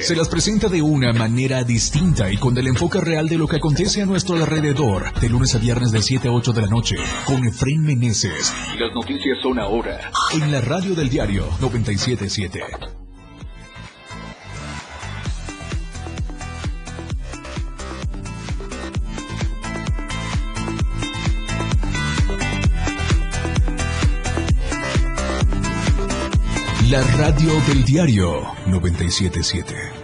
[0.00, 3.56] Se las presenta de una manera distinta y con el enfoque real de lo que
[3.56, 6.96] acontece a nuestro alrededor, de lunes a viernes de 7 a 8 de la noche,
[7.24, 8.52] con Efraín Meneses.
[8.78, 10.10] Las noticias son ahora.
[10.34, 12.60] En la radio del diario 977.
[26.94, 30.03] La radio del diario 977.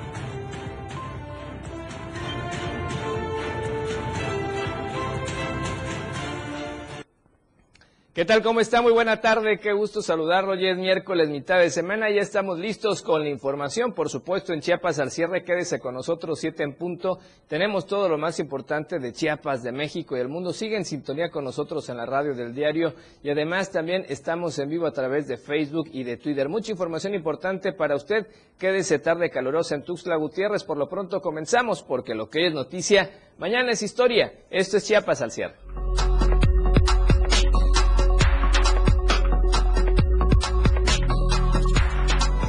[8.21, 8.43] ¿Qué tal?
[8.43, 8.83] ¿Cómo está?
[8.83, 9.59] Muy buena tarde.
[9.59, 10.53] Qué gusto saludarlo.
[10.53, 12.11] Hoy es miércoles, mitad de semana.
[12.11, 13.95] Ya estamos listos con la información.
[13.95, 15.43] Por supuesto, en Chiapas al cierre.
[15.43, 17.19] Quédese con nosotros, siete en punto.
[17.49, 20.53] Tenemos todo lo más importante de Chiapas, de México y el mundo.
[20.53, 22.93] Sigue en sintonía con nosotros en la radio del diario.
[23.23, 26.51] Y además también estamos en vivo a través de Facebook y de Twitter.
[26.51, 28.27] Mucha información importante para usted.
[28.59, 30.63] Quédese tarde calurosa en Tuxtla Gutiérrez.
[30.65, 34.31] Por lo pronto comenzamos porque lo que es noticia, mañana es historia.
[34.51, 35.55] Esto es Chiapas al cierre.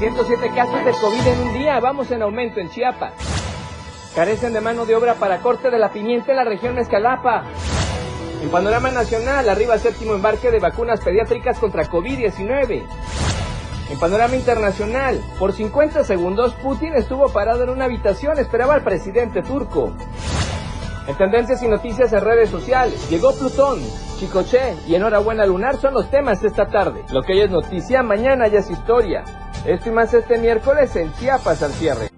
[0.02, 3.12] 107 casos de COVID en un día, vamos en aumento en Chiapas.
[4.16, 7.44] Carecen de mano de obra para corte de la pimienta en la región Mezcalapa.
[8.42, 12.82] En panorama nacional, arriba séptimo embarque de vacunas pediátricas contra COVID-19.
[13.90, 19.40] En panorama internacional, por 50 segundos Putin estuvo parado en una habitación, esperaba al presidente
[19.40, 19.92] turco.
[21.06, 23.78] En tendencias y noticias en redes sociales, llegó Plutón,
[24.18, 27.04] Chicoche y enhorabuena lunar son los temas de esta tarde.
[27.12, 29.22] Lo que hoy es noticia, mañana ya es historia.
[29.64, 32.08] Esto más este miércoles en Chiapas al cierre.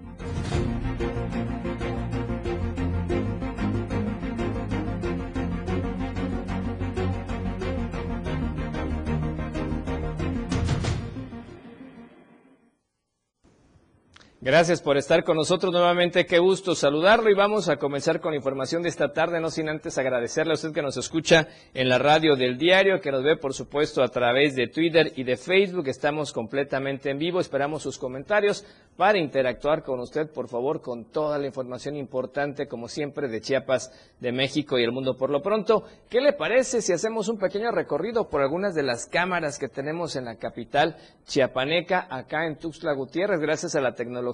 [14.45, 16.27] Gracias por estar con nosotros nuevamente.
[16.27, 19.71] Qué gusto saludarlo y vamos a comenzar con la información de esta tarde, no sin
[19.71, 23.39] antes agradecerle a usted que nos escucha en la radio del diario, que nos ve
[23.39, 25.89] por supuesto a través de Twitter y de Facebook.
[25.89, 27.41] Estamos completamente en vivo.
[27.41, 28.67] Esperamos sus comentarios
[28.99, 33.91] para interactuar con usted, por favor, con toda la información importante, como siempre, de Chiapas,
[34.21, 35.17] de México y el mundo.
[35.17, 39.07] Por lo pronto, ¿qué le parece si hacemos un pequeño recorrido por algunas de las
[39.07, 44.34] cámaras que tenemos en la capital chiapaneca, acá en Tuxtla Gutiérrez, gracias a la tecnología?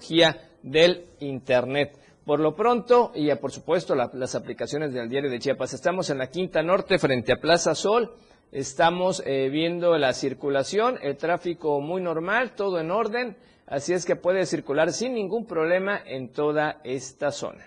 [0.63, 1.97] Del Internet.
[2.25, 6.31] Por lo pronto, y por supuesto las aplicaciones del diario de Chiapas, estamos en la
[6.31, 8.13] Quinta Norte frente a Plaza Sol,
[8.53, 14.17] estamos eh, viendo la circulación, el tráfico muy normal, todo en orden, así es que
[14.17, 17.67] puede circular sin ningún problema en toda esta zona.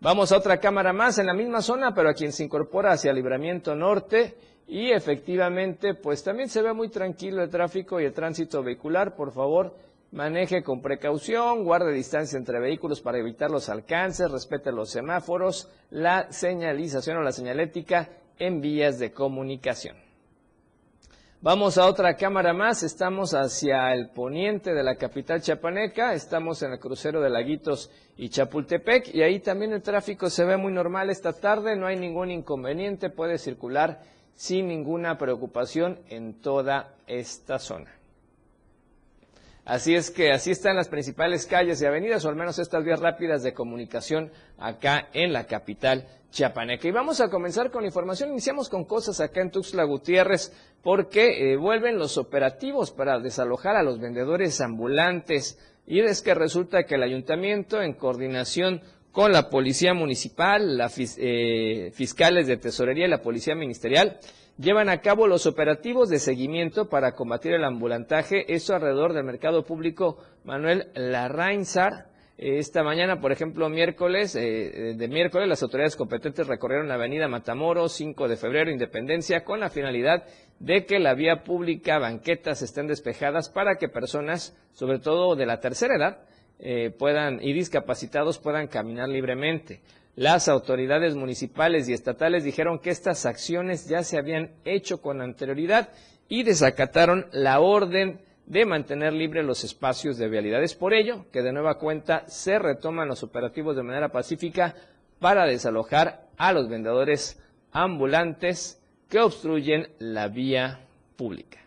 [0.00, 3.12] Vamos a otra cámara más en la misma zona, pero a quien se incorpora hacia
[3.12, 4.34] Libramiento Norte
[4.66, 9.32] y efectivamente pues también se ve muy tranquilo el tráfico y el tránsito vehicular, por
[9.32, 15.70] favor Maneje con precaución, guarde distancia entre vehículos para evitar los alcances, respete los semáforos,
[15.88, 19.96] la señalización o la señalética en vías de comunicación.
[21.40, 26.72] Vamos a otra cámara más, estamos hacia el poniente de la capital chapaneca, estamos en
[26.72, 31.08] el crucero de Laguitos y Chapultepec y ahí también el tráfico se ve muy normal
[31.08, 34.02] esta tarde, no hay ningún inconveniente, puede circular
[34.34, 38.01] sin ninguna preocupación en toda esta zona.
[39.64, 42.98] Así es que así están las principales calles y avenidas, o al menos estas vías
[42.98, 46.88] rápidas de comunicación acá en la capital chiapaneca.
[46.88, 48.30] Y vamos a comenzar con información.
[48.30, 50.52] Iniciamos con cosas acá en Tuxtla Gutiérrez,
[50.82, 55.58] porque eh, vuelven los operativos para desalojar a los vendedores ambulantes.
[55.86, 58.80] Y es que resulta que el ayuntamiento, en coordinación
[59.12, 64.18] con la policía municipal, la, eh, fiscales de tesorería y la policía ministerial,
[64.58, 69.64] llevan a cabo los operativos de seguimiento para combatir el ambulantaje, eso alrededor del mercado
[69.64, 72.10] público Manuel Larrainzar.
[72.38, 77.92] Esta mañana, por ejemplo, miércoles, eh, de miércoles, las autoridades competentes recorrieron la avenida Matamoros,
[77.92, 80.24] 5 de febrero, Independencia, con la finalidad
[80.58, 85.60] de que la vía pública, banquetas estén despejadas para que personas, sobre todo de la
[85.60, 86.18] tercera edad,
[86.58, 89.80] eh, puedan y discapacitados puedan caminar libremente.
[90.14, 95.88] Las autoridades municipales y estatales dijeron que estas acciones ya se habían hecho con anterioridad
[96.28, 100.74] y desacataron la orden de mantener libres los espacios de vialidades.
[100.74, 104.74] Por ello, que de nueva cuenta se retoman los operativos de manera pacífica
[105.18, 110.80] para desalojar a los vendedores ambulantes que obstruyen la vía
[111.16, 111.58] pública.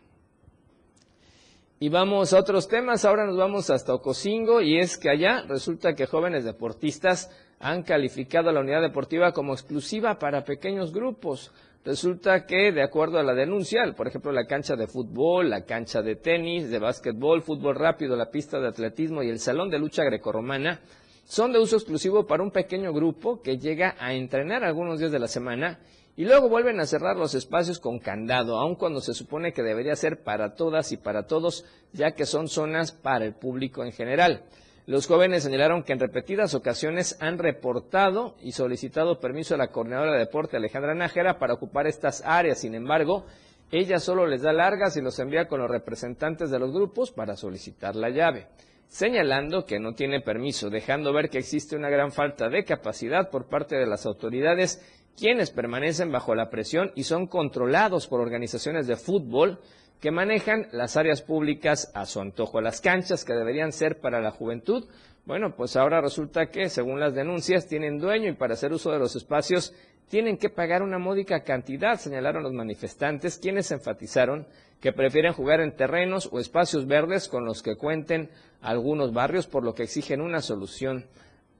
[1.79, 5.93] Y vamos a otros temas, ahora nos vamos hasta Ocosingo y es que allá resulta
[5.93, 11.51] que jóvenes deportistas han calificado a la unidad deportiva como exclusiva para pequeños grupos.
[11.83, 16.01] Resulta que, de acuerdo a la denuncia, por ejemplo, la cancha de fútbol, la cancha
[16.01, 20.03] de tenis, de básquetbol, fútbol rápido, la pista de atletismo y el salón de lucha
[20.03, 20.81] grecorromana
[21.25, 25.19] son de uso exclusivo para un pequeño grupo que llega a entrenar algunos días de
[25.19, 25.79] la semana
[26.15, 29.95] y luego vuelven a cerrar los espacios con candado, aun cuando se supone que debería
[29.95, 34.43] ser para todas y para todos, ya que son zonas para el público en general.
[34.87, 40.13] Los jóvenes señalaron que en repetidas ocasiones han reportado y solicitado permiso a la coordinadora
[40.13, 42.59] de deporte Alejandra Nájera para ocupar estas áreas.
[42.59, 43.25] Sin embargo,
[43.71, 47.35] ella solo les da largas y los envía con los representantes de los grupos para
[47.35, 48.45] solicitar la llave,
[48.87, 53.49] señalando que no tiene permiso, dejando ver que existe una gran falta de capacidad por
[53.49, 54.85] parte de las autoridades,
[55.17, 59.59] quienes permanecen bajo la presión y son controlados por organizaciones de fútbol
[59.99, 62.61] que manejan las áreas públicas a su antojo.
[62.61, 64.85] Las canchas que deberían ser para la juventud,
[65.25, 68.99] bueno, pues ahora resulta que, según las denuncias, tienen dueño y para hacer uso de
[68.99, 69.73] los espacios
[70.07, 74.47] tienen que pagar una módica cantidad, señalaron los manifestantes, quienes enfatizaron
[74.79, 78.29] que prefieren jugar en terrenos o espacios verdes con los que cuenten
[78.61, 81.05] algunos barrios, por lo que exigen una solución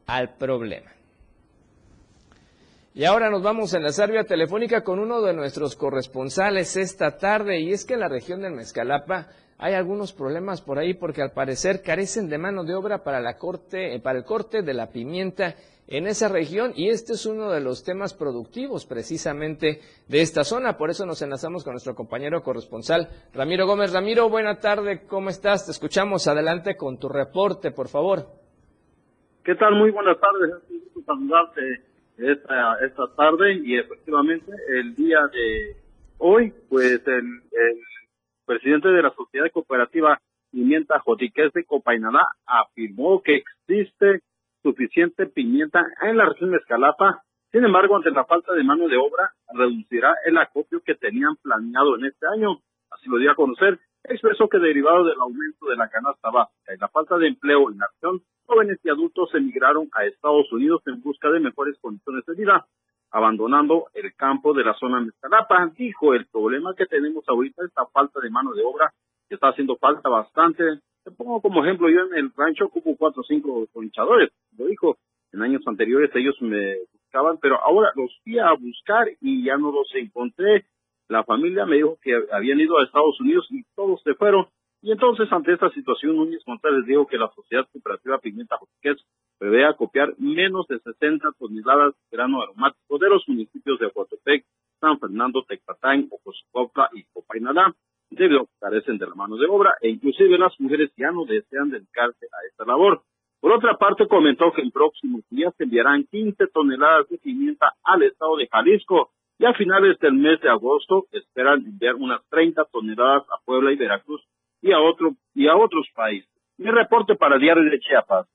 [0.06, 0.95] al problema.
[2.98, 7.60] Y ahora nos vamos a enlazar vía telefónica con uno de nuestros corresponsales esta tarde
[7.60, 9.28] y es que en la región del Mezcalapa
[9.58, 13.36] hay algunos problemas por ahí porque al parecer carecen de mano de obra para la
[13.38, 15.56] corte, eh, para el corte de la pimienta
[15.90, 20.78] en esa región y este es uno de los temas productivos precisamente de esta zona.
[20.78, 23.92] Por eso nos enlazamos con nuestro compañero corresponsal Ramiro Gómez.
[23.92, 25.66] Ramiro, buena tarde, ¿cómo estás?
[25.66, 28.26] Te escuchamos adelante con tu reporte, por favor.
[29.44, 29.76] ¿Qué tal?
[29.76, 30.64] Muy buenas tardes,
[31.06, 35.76] saludarte esta, esta tarde y efectivamente el día de
[36.18, 37.42] hoy, pues el,
[38.46, 40.22] presidente de la Sociedad Cooperativa
[40.52, 41.02] Pimienta
[41.54, 44.22] de Copainalá afirmó que existe
[44.62, 47.24] suficiente pimienta en la región de Escalapa.
[47.52, 51.98] Sin embargo, ante la falta de mano de obra, reducirá el acopio que tenían planeado
[51.98, 52.60] en este año.
[52.92, 53.80] Así lo dio a conocer
[54.10, 57.78] expresó que derivado del aumento de la canasta básica y la falta de empleo en
[57.78, 62.36] la región, jóvenes y adultos emigraron a Estados Unidos en busca de mejores condiciones de
[62.36, 62.66] vida,
[63.12, 65.72] abandonando el campo de la zona de Escalapa.
[65.78, 68.94] Dijo, el problema que tenemos ahorita es la falta de mano de obra,
[69.28, 70.64] que está haciendo falta bastante.
[71.04, 74.98] Te pongo como ejemplo, yo en el rancho ocupo cuatro o cinco conchadores, lo dijo.
[75.32, 79.70] En años anteriores ellos me buscaban, pero ahora los fui a buscar y ya no
[79.70, 80.66] los encontré
[81.08, 84.48] la familia me dijo que habían ido a Estados Unidos y todos se fueron.
[84.82, 88.98] Y entonces, ante esta situación, Núñez González dijo que la Sociedad Cooperativa Pimienta Josquez
[89.40, 94.46] prevé copiar menos de 60 toneladas de grano aromático de los municipios de Aguatepec,
[94.80, 97.74] San Fernando, Tecpatán, Ocosocopla y Copainalá,
[98.10, 101.26] debido a que carecen de la mano de obra e inclusive las mujeres ya no
[101.26, 103.02] desean dedicarse a esta labor.
[103.42, 108.04] Por otra parte, comentó que en próximos días se enviarán 15 toneladas de pimienta al
[108.04, 113.24] estado de Jalisco, y a finales del mes de agosto esperan enviar unas 30 toneladas
[113.24, 114.22] a Puebla y Veracruz
[114.62, 116.30] y a, otro, y a otros países.
[116.58, 118.28] Mi reporte para Diario de Chiapas.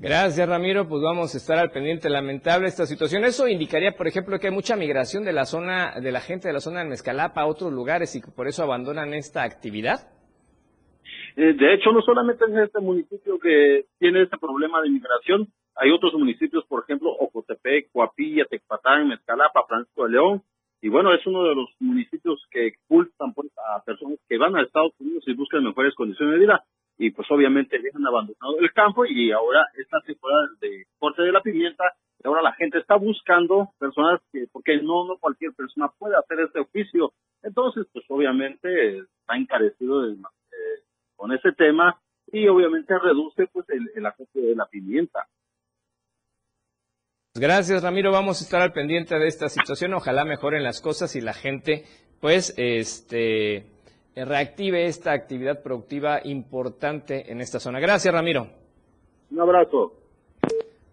[0.00, 0.88] Gracias, Ramiro.
[0.88, 2.08] Pues vamos a estar al pendiente.
[2.08, 3.24] Lamentable esta situación.
[3.24, 6.54] Eso indicaría, por ejemplo, que hay mucha migración de la zona, de la gente de
[6.54, 10.08] la zona de Mezcalapa a otros lugares y que por eso abandonan esta actividad.
[11.36, 15.90] Eh, de hecho, no solamente es este municipio que tiene este problema de migración, hay
[15.92, 20.42] otros municipios, por ejemplo, Ocotepec, Coapilla, Tecpatán, Mezcalapa, Francisco de León.
[20.80, 24.62] Y bueno, es uno de los municipios que expulsan pues, a personas que van a
[24.62, 26.64] Estados Unidos y buscan mejores condiciones de vida.
[26.98, 31.42] Y pues obviamente dejan abandonado el campo y ahora esta temporada de corte de la
[31.42, 31.84] pimienta,
[32.18, 36.40] y ahora la gente está buscando personas que, porque no, no cualquier persona puede hacer
[36.40, 37.12] este oficio.
[37.44, 40.16] Entonces, pues obviamente está encarecido eh,
[41.14, 42.00] con ese tema
[42.32, 45.28] y obviamente reduce pues el, el acopio de la pimienta.
[47.38, 48.10] Gracias, Ramiro.
[48.10, 49.94] Vamos a estar al pendiente de esta situación.
[49.94, 51.84] Ojalá mejoren las cosas y la gente,
[52.20, 53.66] pues, este,
[54.16, 57.78] reactive esta actividad productiva importante en esta zona.
[57.78, 58.48] Gracias, Ramiro.
[59.30, 59.92] Un abrazo.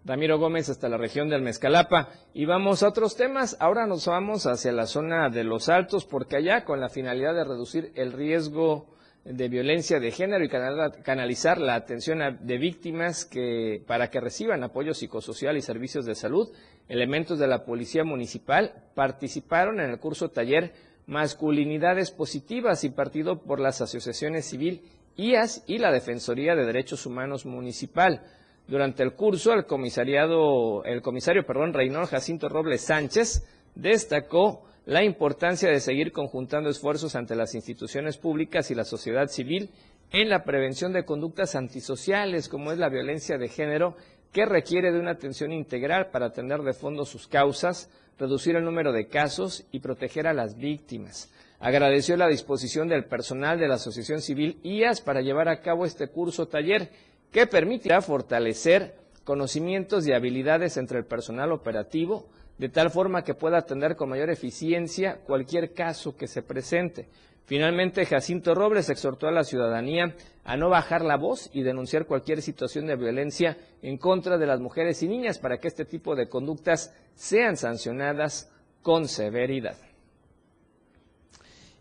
[0.04, 2.10] Ramiro Gómez hasta la región del Mezcalapa.
[2.32, 3.56] Y vamos a otros temas.
[3.58, 7.44] Ahora nos vamos hacia la zona de los altos, porque allá, con la finalidad de
[7.44, 8.86] reducir el riesgo
[9.28, 14.94] de violencia de género y canalizar la atención de víctimas que, para que reciban apoyo
[14.94, 16.48] psicosocial y servicios de salud,
[16.88, 20.72] elementos de la Policía Municipal participaron en el curso taller
[21.06, 24.82] Masculinidades Positivas impartido por las asociaciones civil
[25.16, 28.22] IAS y la Defensoría de Derechos Humanos Municipal.
[28.68, 35.68] Durante el curso, el comisariado, el comisario, perdón, Reynor Jacinto Robles Sánchez destacó la importancia
[35.68, 39.70] de seguir conjuntando esfuerzos ante las instituciones públicas y la sociedad civil
[40.12, 43.96] en la prevención de conductas antisociales como es la violencia de género
[44.30, 48.92] que requiere de una atención integral para atender de fondo sus causas, reducir el número
[48.92, 51.32] de casos y proteger a las víctimas.
[51.58, 56.06] Agradeció la disposición del personal de la Asociación Civil IAS para llevar a cabo este
[56.06, 56.90] curso taller
[57.32, 62.28] que permitirá fortalecer conocimientos y habilidades entre el personal operativo,
[62.58, 67.08] de tal forma que pueda atender con mayor eficiencia cualquier caso que se presente.
[67.44, 72.42] Finalmente, Jacinto Robles exhortó a la ciudadanía a no bajar la voz y denunciar cualquier
[72.42, 76.28] situación de violencia en contra de las mujeres y niñas para que este tipo de
[76.28, 78.50] conductas sean sancionadas
[78.82, 79.76] con severidad.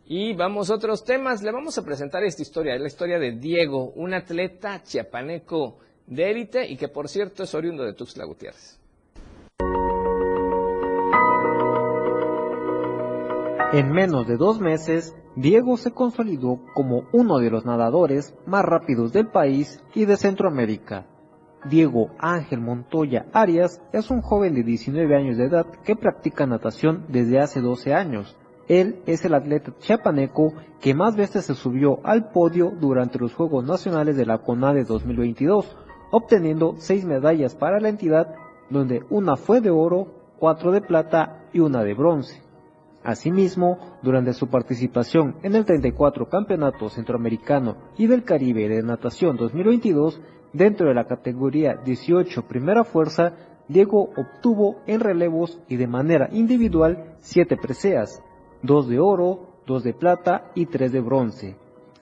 [0.06, 1.42] Y vamos a otros temas.
[1.42, 6.68] Le vamos a presentar esta historia, la historia de Diego, un atleta chiapaneco de élite
[6.68, 8.80] y que por cierto es oriundo de Tuxtla Gutiérrez.
[13.76, 19.12] En menos de dos meses, Diego se consolidó como uno de los nadadores más rápidos
[19.12, 21.08] del país y de Centroamérica.
[21.70, 27.04] Diego Ángel Montoya Arias es un joven de 19 años de edad que practica natación
[27.10, 28.38] desde hace 12 años.
[28.70, 33.66] Él es el atleta chiapaneco que más veces se subió al podio durante los Juegos
[33.66, 35.76] Nacionales de la CONADE 2022,
[36.12, 38.36] obteniendo seis medallas para la entidad,
[38.70, 40.08] donde una fue de oro,
[40.40, 42.45] cuatro de plata y una de bronce.
[43.06, 50.20] Asimismo, durante su participación en el 34 Campeonato Centroamericano y del Caribe de Natación 2022,
[50.54, 53.34] dentro de la categoría 18 Primera Fuerza,
[53.68, 58.24] Diego obtuvo en relevos y de manera individual siete preseas,
[58.64, 61.58] dos de oro, dos de plata y tres de bronce.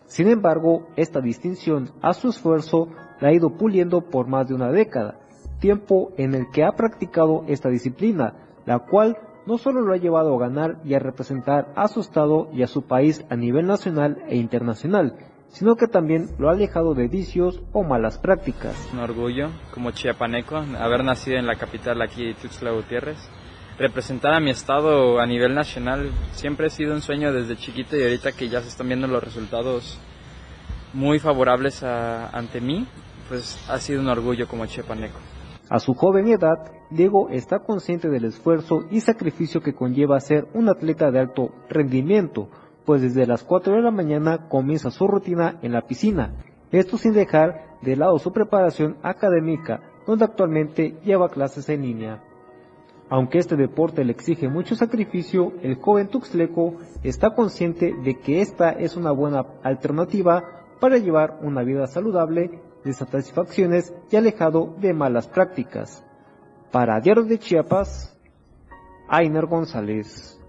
[0.06, 2.88] Sin embargo, esta distinción a su esfuerzo
[3.20, 5.20] la ha ido puliendo por más de una década,
[5.60, 10.36] tiempo en el que ha practicado esta disciplina, la cual no solo lo ha llevado
[10.36, 14.24] a ganar y a representar a su estado y a su país a nivel nacional
[14.28, 15.16] e internacional,
[15.50, 18.90] sino que también lo ha alejado de vicios o malas prácticas.
[18.94, 23.18] Un orgullo como chiapaneco haber nacido en la capital aquí, Tuxtla Gutiérrez.
[23.78, 28.04] Representar a mi estado a nivel nacional siempre ha sido un sueño desde chiquito y
[28.04, 30.00] ahorita que ya se están viendo los resultados
[30.94, 32.88] muy favorables ante mí,
[33.28, 35.18] pues ha sido un orgullo como chiapaneco.
[35.74, 40.70] A su joven edad, Diego está consciente del esfuerzo y sacrificio que conlleva ser un
[40.70, 42.48] atleta de alto rendimiento,
[42.86, 46.36] pues desde las 4 de la mañana comienza su rutina en la piscina,
[46.72, 52.24] esto sin dejar de lado su preparación académica, donde actualmente lleva clases en línea.
[53.10, 58.70] Aunque este deporte le exige mucho sacrificio, el joven tuxleco está consciente de que esta
[58.70, 60.44] es una buena alternativa
[60.80, 66.04] para llevar una vida saludable de satisfacciones y alejado de malas prácticas.
[66.72, 68.18] Para Diario de Chiapas,
[69.08, 70.40] Ainer González.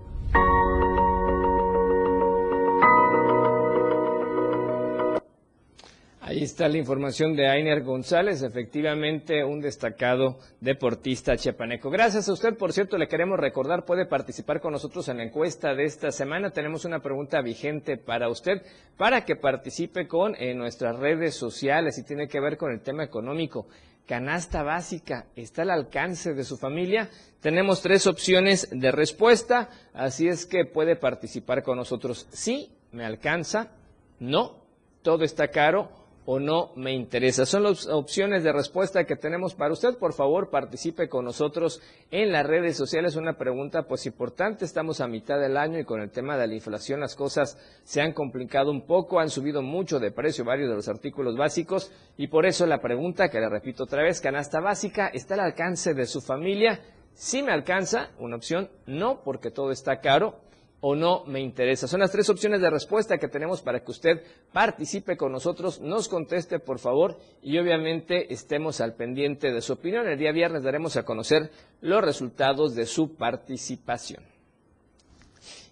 [6.34, 11.90] Ahí está la información de Ainer González, efectivamente un destacado deportista chiapaneco.
[11.90, 15.76] Gracias a usted, por cierto, le queremos recordar, puede participar con nosotros en la encuesta
[15.76, 16.50] de esta semana.
[16.50, 18.62] Tenemos una pregunta vigente para usted,
[18.96, 23.04] para que participe con en nuestras redes sociales y tiene que ver con el tema
[23.04, 23.68] económico.
[24.04, 27.10] Canasta básica, ¿está al alcance de su familia?
[27.42, 32.26] Tenemos tres opciones de respuesta, así es que puede participar con nosotros.
[32.32, 33.70] Sí, me alcanza,
[34.18, 34.64] no,
[35.02, 37.44] todo está caro o no me interesa.
[37.44, 39.96] Son las opciones de respuesta que tenemos para usted.
[39.98, 43.16] Por favor, participe con nosotros en las redes sociales.
[43.16, 44.64] Una pregunta pues importante.
[44.64, 48.00] Estamos a mitad del año y con el tema de la inflación las cosas se
[48.00, 52.28] han complicado un poco, han subido mucho de precio varios de los artículos básicos y
[52.28, 56.06] por eso la pregunta que le repito otra vez, canasta básica, ¿está al alcance de
[56.06, 56.80] su familia?
[57.14, 60.40] Si me alcanza, una opción, no, porque todo está caro
[60.80, 61.88] o no me interesa.
[61.88, 66.08] Son las tres opciones de respuesta que tenemos para que usted participe con nosotros, nos
[66.08, 70.06] conteste por favor y obviamente estemos al pendiente de su opinión.
[70.06, 71.50] El día viernes daremos a conocer
[71.80, 74.24] los resultados de su participación.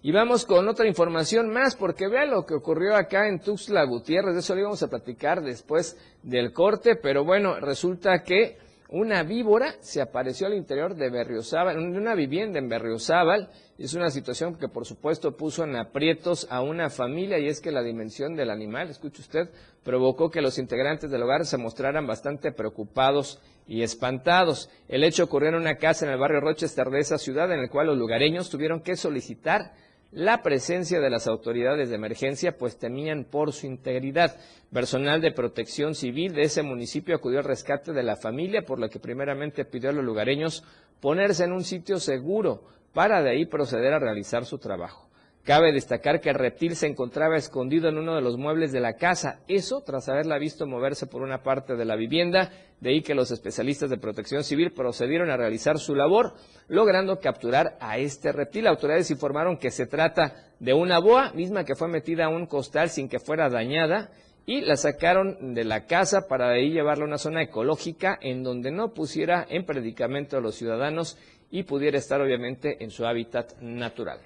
[0.05, 4.33] Y vamos con otra información más, porque vea lo que ocurrió acá en Tuxtla Gutiérrez,
[4.33, 8.57] de eso le íbamos a platicar después del corte, pero bueno, resulta que
[8.93, 13.49] una víbora se apareció al interior de Berriozábal, de una vivienda en Berriozábal.
[13.79, 17.71] Es una situación que por supuesto puso en aprietos a una familia y es que
[17.71, 19.49] la dimensión del animal, escuche usted,
[19.83, 24.69] provocó que los integrantes del hogar se mostraran bastante preocupados y espantados.
[24.87, 27.71] El hecho ocurrió en una casa en el barrio Rochester de esa ciudad en el
[27.71, 29.73] cual los lugareños tuvieron que solicitar
[30.13, 34.37] la presencia de las autoridades de emergencia, pues temían por su integridad.
[34.71, 38.89] Personal de protección civil de ese municipio acudió al rescate de la familia, por lo
[38.89, 40.63] que primeramente pidió a los lugareños
[41.01, 45.09] ponerse en un sitio seguro para de ahí proceder a realizar su trabajo.
[45.43, 48.93] Cabe destacar que el reptil se encontraba escondido en uno de los muebles de la
[48.93, 53.13] casa, eso tras haberla visto moverse por una parte de la vivienda, de ahí que
[53.13, 56.35] los especialistas de protección civil procedieron a realizar su labor,
[56.69, 58.67] logrando capturar a este reptil.
[58.67, 62.89] Autoridades informaron que se trata de una boa, misma que fue metida a un costal
[62.89, 64.11] sin que fuera dañada,
[64.45, 68.43] y la sacaron de la casa para de ahí llevarla a una zona ecológica en
[68.43, 71.17] donde no pusiera en predicamento a los ciudadanos
[71.51, 74.19] y pudiera estar obviamente en su hábitat natural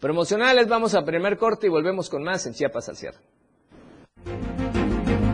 [0.00, 0.68] promocionales.
[0.68, 3.18] Vamos a primer corte y volvemos con más en Chiapas al cierre.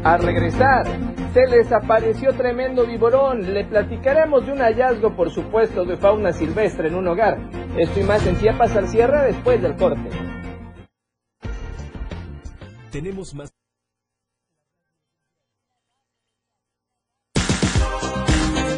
[0.04, 0.84] Al regresar,
[1.32, 3.54] se les apareció tremendo viborón.
[3.54, 7.38] Le platicaremos de un hallazgo, por supuesto, de fauna silvestre en un hogar.
[7.76, 10.10] Esto y más en Chiapas al cierre después del corte.
[12.90, 13.52] Tenemos más.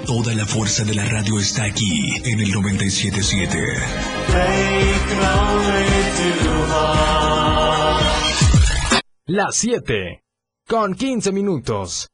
[0.07, 3.59] Toda la fuerza de la radio está aquí en el 977.
[9.27, 10.23] Las 7
[10.69, 12.14] con 15 minutos.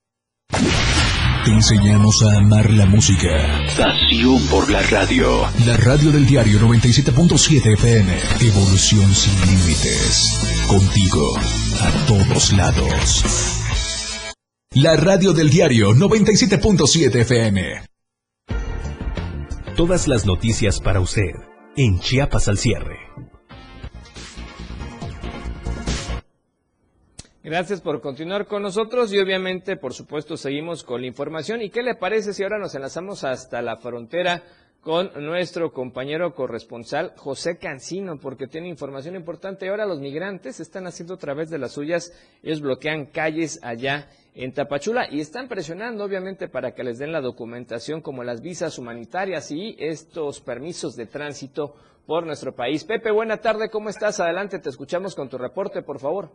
[1.43, 3.65] Te enseñamos a amar la música.
[3.75, 5.41] Pasión por la radio.
[5.65, 8.13] La radio del diario 97.7 FM.
[8.41, 10.67] Evolución sin límites.
[10.67, 11.35] Contigo,
[11.81, 13.23] a todos lados.
[14.75, 17.85] La radio del diario 97.7 FM.
[19.75, 21.33] Todas las noticias para usted
[21.75, 22.99] en Chiapas al cierre.
[27.43, 31.61] Gracias por continuar con nosotros y obviamente, por supuesto, seguimos con la información.
[31.61, 34.43] ¿Y qué le parece si ahora nos enlazamos hasta la frontera
[34.81, 39.69] con nuestro compañero corresponsal José Cancino, porque tiene información importante.
[39.69, 44.53] Ahora los migrantes están haciendo a través de las suyas, ellos bloquean calles allá en
[44.53, 49.51] Tapachula y están presionando obviamente para que les den la documentación como las visas humanitarias
[49.51, 51.75] y estos permisos de tránsito
[52.07, 52.83] por nuestro país.
[52.83, 54.19] Pepe, buena tarde, ¿cómo estás?
[54.19, 56.31] Adelante, te escuchamos con tu reporte, por favor.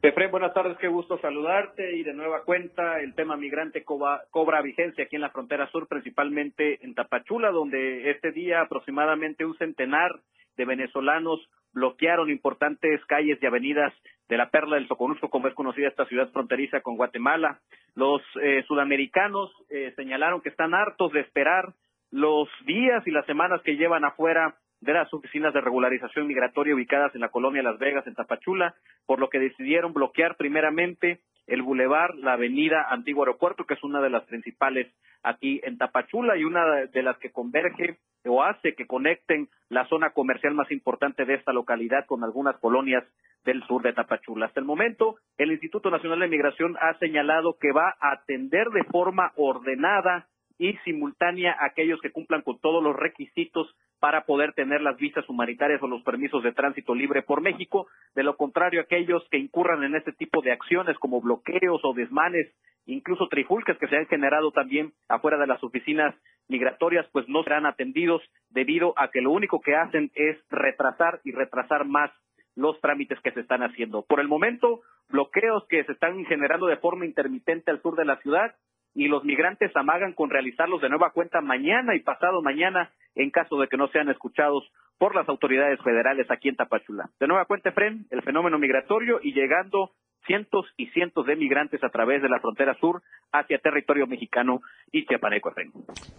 [0.00, 5.02] Efraín, buenas tardes, qué gusto saludarte y de nueva cuenta el tema migrante cobra, vigencia
[5.02, 10.20] aquí en la frontera sur, principalmente en Tapachula, donde este día aproximadamente un centenar
[10.56, 11.40] de venezolanos
[11.72, 13.92] bloquearon importantes calles y avenidas
[14.28, 17.58] de la Perla del Soconusco, como es conocida esta ciudad fronteriza con Guatemala.
[17.96, 21.72] Los eh, sudamericanos eh, señalaron que están hartos de esperar
[22.12, 27.14] los días y las semanas que llevan afuera de las oficinas de regularización migratoria ubicadas
[27.14, 28.74] en la colonia Las Vegas, en Tapachula,
[29.06, 34.00] por lo que decidieron bloquear primeramente el bulevar, la avenida Antiguo Aeropuerto, que es una
[34.00, 34.86] de las principales
[35.22, 40.10] aquí en Tapachula y una de las que converge o hace que conecten la zona
[40.10, 43.04] comercial más importante de esta localidad con algunas colonias
[43.44, 44.46] del sur de Tapachula.
[44.46, 48.84] Hasta el momento, el Instituto Nacional de Migración ha señalado que va a atender de
[48.84, 54.80] forma ordenada y simultánea a aquellos que cumplan con todos los requisitos para poder tener
[54.80, 57.86] las visas humanitarias o los permisos de tránsito libre por México.
[58.14, 62.52] De lo contrario, aquellos que incurran en este tipo de acciones como bloqueos o desmanes,
[62.86, 66.14] incluso trifulcas que se han generado también afuera de las oficinas
[66.48, 71.32] migratorias, pues no serán atendidos debido a que lo único que hacen es retrasar y
[71.32, 72.10] retrasar más
[72.56, 74.02] los trámites que se están haciendo.
[74.02, 78.16] Por el momento, bloqueos que se están generando de forma intermitente al sur de la
[78.16, 78.54] ciudad
[78.98, 83.56] y los migrantes amagan con realizarlos de nueva cuenta mañana y pasado mañana en caso
[83.58, 84.64] de que no sean escuchados
[84.98, 87.08] por las autoridades federales aquí en Tapachula.
[87.20, 89.92] De nueva cuenta, Fren, el fenómeno migratorio y llegando
[90.26, 95.06] cientos y cientos de migrantes a través de la frontera sur hacia territorio mexicano y
[95.06, 95.52] chiapaneco.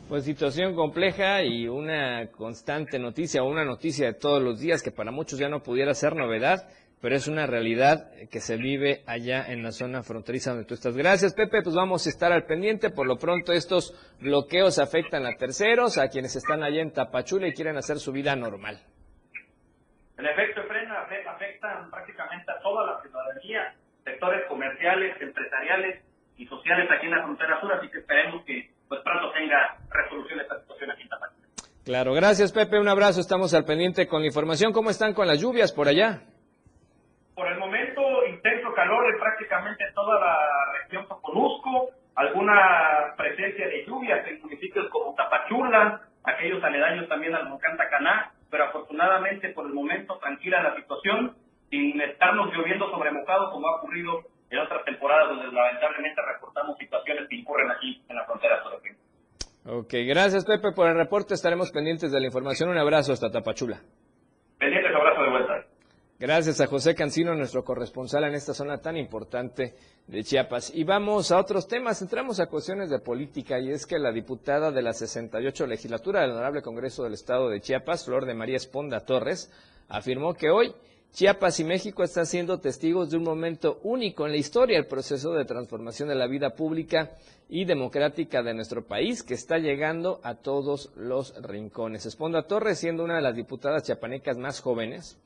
[0.08, 5.12] Pues situación compleja y una constante noticia una noticia de todos los días que para
[5.12, 6.60] muchos ya no pudiera ser novedad
[7.02, 10.98] pero es una realidad que se vive allá en la zona fronteriza donde tú estás.
[10.98, 11.62] Gracias, Pepe.
[11.64, 12.90] Pues vamos a estar al pendiente.
[12.90, 17.54] Por lo pronto, estos bloqueos afectan a terceros, a quienes están allá en Tapachula y
[17.54, 18.80] quieren hacer su vida normal.
[20.18, 26.04] El efecto freno afecta prácticamente a toda la ciudadanía, sectores comerciales, empresariales
[26.36, 30.42] y sociales aquí en la frontera sur, así que esperemos que pues pronto tenga resolución
[30.42, 31.48] esta situación aquí en Tapachula.
[31.86, 34.74] Claro, gracias Pepe, un abrazo, estamos al pendiente con la información.
[34.74, 36.22] ¿Cómo están con las lluvias por allá?
[37.40, 40.38] Por el momento, intenso calor en prácticamente toda la
[40.74, 47.78] región Soconusco, alguna presencia de lluvias en municipios como Tapachula, aquellos aledaños también al volcán
[47.78, 51.38] Tacaná, pero afortunadamente por el momento tranquila la situación,
[51.70, 57.30] sin estarnos lloviendo sobre mojado como ha ocurrido en otras temporadas donde lamentablemente reportamos situaciones
[57.30, 58.74] que incurren aquí en la frontera sur.
[59.66, 62.68] Ok, gracias Pepe por el reporte, estaremos pendientes de la información.
[62.68, 63.78] Un abrazo hasta Tapachula.
[64.60, 65.69] Pendientes, abrazo de vuelta.
[66.20, 69.74] Gracias a José Cancino, nuestro corresponsal en esta zona tan importante
[70.06, 70.70] de Chiapas.
[70.76, 72.02] Y vamos a otros temas.
[72.02, 76.32] Entramos a cuestiones de política y es que la diputada de la 68 legislatura del
[76.32, 79.50] Honorable Congreso del Estado de Chiapas, Flor de María Esponda Torres,
[79.88, 80.74] afirmó que hoy
[81.14, 85.32] Chiapas y México están siendo testigos de un momento único en la historia, el proceso
[85.32, 87.12] de transformación de la vida pública
[87.48, 92.06] y democrática de nuestro país, que está llegando a todos los rincones.
[92.06, 95.18] Esponda Torres, siendo una de las diputadas chiapanecas más jóvenes,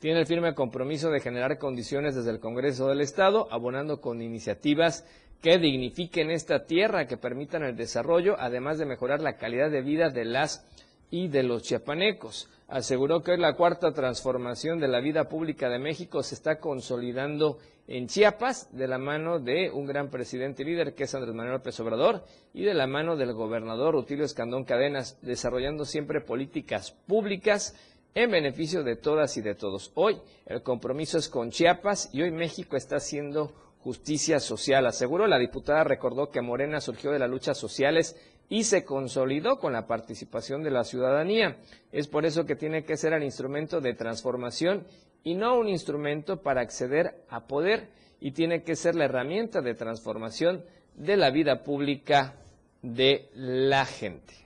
[0.00, 5.04] tiene el firme compromiso de generar condiciones desde el Congreso del Estado, abonando con iniciativas
[5.42, 10.08] que dignifiquen esta tierra, que permitan el desarrollo, además de mejorar la calidad de vida
[10.08, 10.66] de las
[11.10, 12.48] y de los chiapanecos.
[12.68, 17.58] Aseguró que hoy la cuarta transformación de la vida pública de México se está consolidando
[17.86, 21.78] en Chiapas de la mano de un gran presidente líder que es Andrés Manuel López
[21.80, 27.74] Obrador y de la mano del gobernador Rutilio Escandón Cadenas, desarrollando siempre políticas públicas
[28.14, 29.92] en beneficio de todas y de todos.
[29.94, 34.86] Hoy el compromiso es con Chiapas y hoy México está haciendo justicia social.
[34.86, 38.16] Aseguró la diputada, recordó que Morena surgió de las luchas sociales
[38.48, 41.58] y se consolidó con la participación de la ciudadanía.
[41.92, 44.84] Es por eso que tiene que ser el instrumento de transformación
[45.22, 47.88] y no un instrumento para acceder a poder
[48.20, 52.34] y tiene que ser la herramienta de transformación de la vida pública
[52.82, 54.39] de la gente.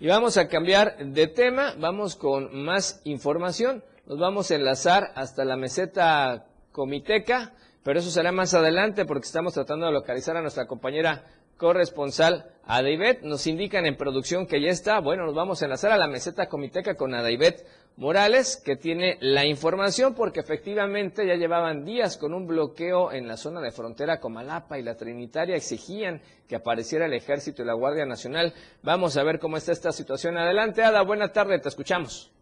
[0.00, 3.82] Y vamos a cambiar de tema, vamos con más información.
[4.06, 9.54] Nos vamos a enlazar hasta la meseta comiteca, pero eso será más adelante porque estamos
[9.54, 11.24] tratando de localizar a nuestra compañera
[11.56, 13.22] corresponsal Adaibet.
[13.22, 15.00] Nos indican en producción que ya está.
[15.00, 17.66] Bueno, nos vamos a enlazar a la meseta comiteca con Adaibet
[17.98, 23.36] Morales, que tiene la información porque efectivamente ya llevaban días con un bloqueo en la
[23.36, 27.74] zona de frontera con Malapa y la Trinitaria, exigían que apareciera el Ejército y la
[27.74, 28.52] Guardia Nacional.
[28.84, 30.38] Vamos a ver cómo está esta situación.
[30.38, 32.32] Adelante, Ada, buena tarde, te escuchamos.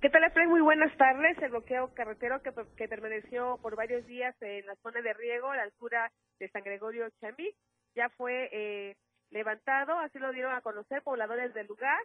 [0.00, 0.48] ¿Qué tal, Efraín?
[0.48, 1.36] Muy buenas tardes.
[1.42, 5.56] El bloqueo carretero que, que, permaneció por varios días en la zona de riego, a
[5.56, 7.52] la altura de San Gregorio Chamí,
[7.94, 8.96] ya fue eh,
[9.28, 11.98] levantado, así lo dieron a conocer pobladores del lugar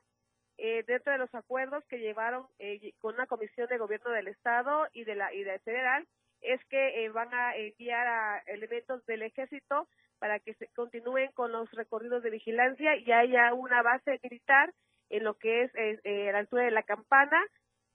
[0.57, 4.87] eh, dentro de los acuerdos que llevaron eh, con una comisión de gobierno del estado
[4.93, 6.07] y de la y de federal
[6.41, 9.87] es que eh, van a enviar a elementos del ejército
[10.19, 14.73] para que se continúen con los recorridos de vigilancia y haya una base militar
[15.09, 17.39] en lo que es eh, a la altura de la campana,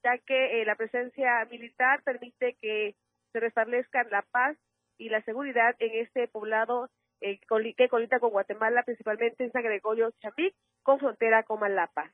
[0.02, 2.94] ya que la presencia militar permite que
[3.32, 4.56] se restablezcan la paz
[4.98, 6.88] y la seguridad en este poblado
[7.20, 12.12] que colita con Guatemala, principalmente en San Gregorio Chapí, con frontera con Malapa.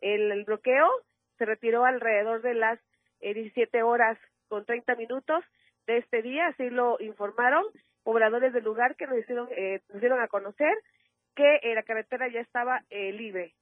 [0.00, 0.88] El, bloqueo
[1.38, 2.78] se retiró alrededor de las
[3.20, 5.44] 17 horas con 30 minutos
[5.86, 7.64] de este día, así lo informaron
[8.02, 9.48] pobladores del lugar que nos hicieron,
[9.88, 10.74] nos dieron a conocer
[11.34, 13.54] que la carretera ya estaba libre.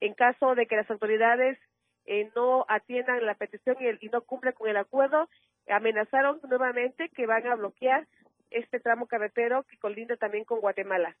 [0.00, 1.58] En caso de que las autoridades
[2.04, 5.28] eh, no atiendan la petición y, no cumplen con el acuerdo,
[5.68, 8.06] amenazaron nuevamente que van a bloquear
[8.50, 11.16] este tramo carretero que colinda también con Guatemala.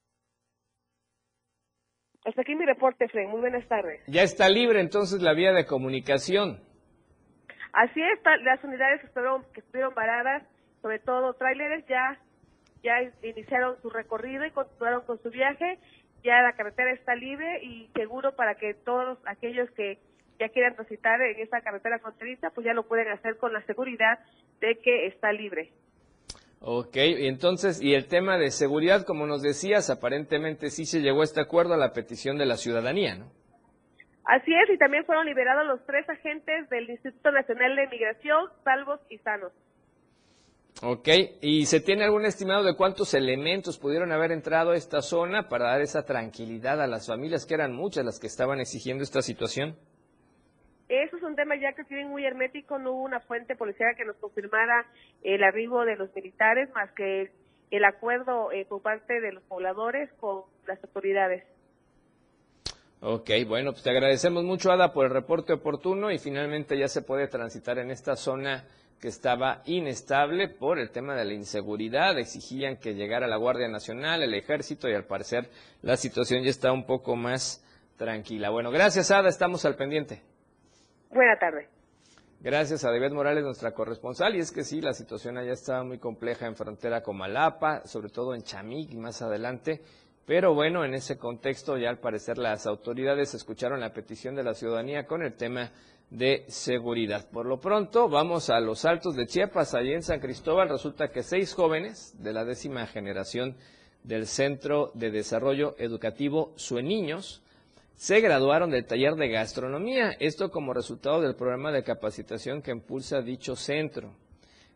[2.24, 3.28] Hasta aquí mi reporte, Fred.
[3.28, 4.00] Muy buenas tardes.
[4.06, 6.60] Ya está libre entonces la vía de comunicación.
[7.72, 10.42] Así es, las unidades que estuvieron, que estuvieron varadas,
[10.82, 12.18] sobre todo tráileres, ya,
[12.82, 15.78] ya iniciaron su recorrido y continuaron con su viaje.
[16.22, 19.98] Ya la carretera está libre y seguro para que todos aquellos que
[20.38, 24.20] ya quieren transitar en esta carretera fronteriza, pues ya lo pueden hacer con la seguridad
[24.60, 25.72] de que está libre.
[26.64, 31.22] Ok, y entonces, y el tema de seguridad, como nos decías, aparentemente sí se llegó
[31.22, 33.32] a este acuerdo a la petición de la ciudadanía, ¿no?
[34.24, 39.00] Así es, y también fueron liberados los tres agentes del Instituto Nacional de Migración, salvos
[39.10, 39.50] y sanos.
[40.82, 41.08] Ok,
[41.40, 45.66] ¿y se tiene algún estimado de cuántos elementos pudieron haber entrado a esta zona para
[45.66, 49.76] dar esa tranquilidad a las familias, que eran muchas las que estaban exigiendo esta situación?
[50.92, 54.04] Eso es un tema ya que tienen muy hermético, no hubo una fuente policial que
[54.04, 54.84] nos confirmara
[55.22, 57.32] el arribo de los militares, más que
[57.70, 61.44] el acuerdo eh, por parte de los pobladores con las autoridades.
[63.00, 67.00] Ok, bueno, pues te agradecemos mucho, Ada, por el reporte oportuno y finalmente ya se
[67.00, 68.66] puede transitar en esta zona
[69.00, 72.18] que estaba inestable por el tema de la inseguridad.
[72.18, 75.48] Exigían que llegara la Guardia Nacional, el Ejército y al parecer
[75.80, 77.64] la situación ya está un poco más
[77.96, 78.50] tranquila.
[78.50, 80.31] Bueno, gracias, Ada, estamos al pendiente.
[81.12, 81.68] Buena tarde.
[82.40, 84.34] Gracias a David Morales, nuestra corresponsal.
[84.34, 88.08] Y es que sí, la situación allá estaba muy compleja en frontera con Malapa, sobre
[88.08, 89.82] todo en Chamig y más adelante.
[90.24, 94.54] Pero bueno, en ese contexto ya al parecer las autoridades escucharon la petición de la
[94.54, 95.70] ciudadanía con el tema
[96.08, 97.28] de seguridad.
[97.30, 100.70] Por lo pronto, vamos a los altos de Chiapas, allí en San Cristóbal.
[100.70, 103.56] Resulta que seis jóvenes de la décima generación
[104.02, 107.42] del Centro de Desarrollo Educativo Sueniños
[107.96, 113.22] se graduaron del taller de gastronomía, esto como resultado del programa de capacitación que impulsa
[113.22, 114.14] dicho centro.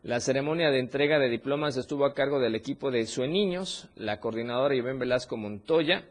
[0.02, 4.76] La ceremonia de entrega de diplomas estuvo a cargo del equipo de Sueniños, la coordinadora
[4.76, 6.04] Iván Velasco Montoya,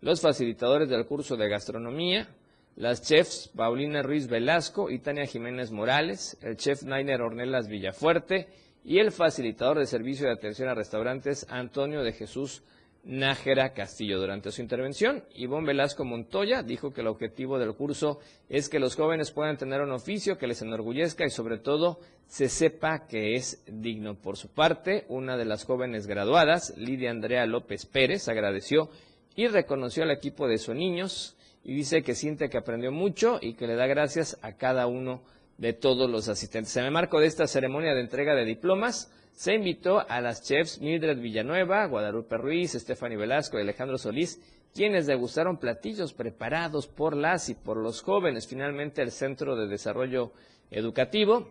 [0.00, 2.28] los facilitadores del curso de gastronomía,
[2.76, 8.48] las chefs Paulina Ruiz Velasco y Tania Jiménez Morales, el chef Nainer Ornelas Villafuerte
[8.84, 12.62] y el facilitador de servicio de atención a restaurantes Antonio de Jesús
[13.04, 14.18] Nájera Castillo.
[14.18, 18.96] Durante su intervención, Ivonne Velasco Montoya dijo que el objetivo del curso es que los
[18.96, 23.62] jóvenes puedan tener un oficio que les enorgullezca y sobre todo se sepa que es
[23.66, 24.14] digno.
[24.14, 28.88] Por su parte, una de las jóvenes graduadas, Lidia Andrea López Pérez, agradeció
[29.36, 33.54] y reconoció al equipo de sus niños y dice que siente que aprendió mucho y
[33.54, 35.22] que le da gracias a cada uno
[35.58, 36.76] de todos los asistentes.
[36.76, 40.80] En el marco de esta ceremonia de entrega de diplomas, se invitó a las chefs
[40.80, 44.40] Mildred Villanueva, Guadalupe Ruiz, Stephanie Velasco y Alejandro Solís,
[44.74, 48.46] quienes degustaron platillos preparados por las y por los jóvenes.
[48.46, 50.32] Finalmente, el Centro de Desarrollo
[50.70, 51.48] Educativo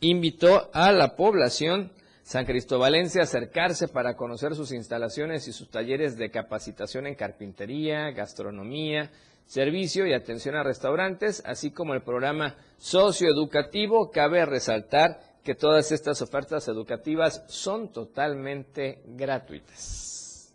[0.00, 6.18] invitó a la población san cristobalense a acercarse para conocer sus instalaciones y sus talleres
[6.18, 9.10] de capacitación en carpintería, gastronomía,
[9.48, 14.10] servicio y atención a restaurantes, así como el programa socioeducativo.
[14.10, 20.54] Cabe resaltar que todas estas ofertas educativas son totalmente gratuitas.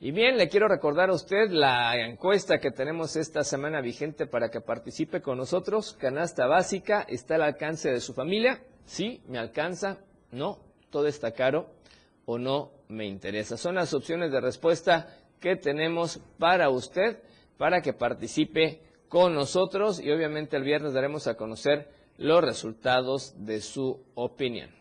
[0.00, 4.50] Y bien, le quiero recordar a usted la encuesta que tenemos esta semana vigente para
[4.50, 5.96] que participe con nosotros.
[5.98, 8.62] Canasta básica está al alcance de su familia.
[8.84, 9.98] Sí, me alcanza.
[10.30, 10.58] No,
[10.90, 11.70] todo está caro
[12.26, 13.56] o no me interesa.
[13.56, 17.18] Son las opciones de respuesta que tenemos para usted
[17.58, 23.60] para que participe con nosotros y obviamente el viernes daremos a conocer los resultados de
[23.60, 24.77] su opinión.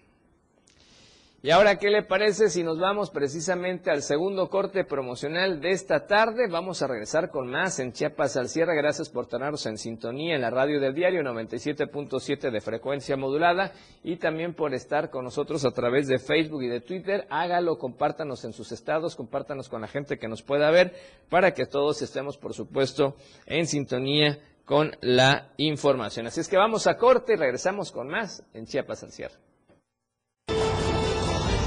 [1.44, 6.08] Y ahora, ¿qué le parece si nos vamos precisamente al segundo corte promocional de esta
[6.08, 6.48] tarde?
[6.50, 8.76] Vamos a regresar con más en Chiapas al cierre.
[8.76, 13.72] Gracias por tenernos en sintonía en la radio del diario 97.7 de frecuencia modulada
[14.04, 17.28] y también por estar con nosotros a través de Facebook y de Twitter.
[17.30, 20.96] Hágalo, compártanos en sus estados, compártanos con la gente que nos pueda ver
[21.30, 26.26] para que todos estemos, por supuesto, en sintonía con la información.
[26.26, 29.47] Así es que vamos a corte y regresamos con más en Chiapas al cierre.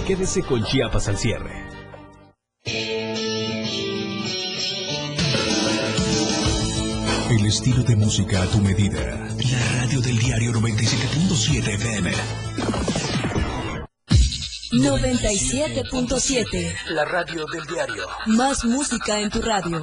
[0.07, 1.65] Quédese con Chiapas al cierre.
[7.31, 9.01] El estilo de música a tu medida.
[9.01, 12.13] La radio del diario 97.7 FM.
[14.73, 16.75] 97.7.
[16.91, 18.07] La radio del diario.
[18.27, 19.83] Más música en tu radio.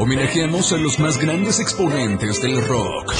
[0.00, 3.12] Homenajeamos a los más grandes exponentes del rock.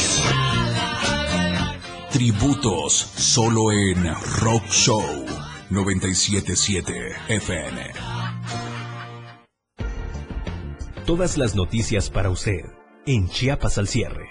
[2.12, 4.06] Tributos solo en
[4.40, 5.02] Rock Show
[5.70, 6.92] 977
[7.30, 7.82] FM.
[11.04, 12.60] Todas las noticias para usted
[13.06, 14.28] en Chiapas al cierre.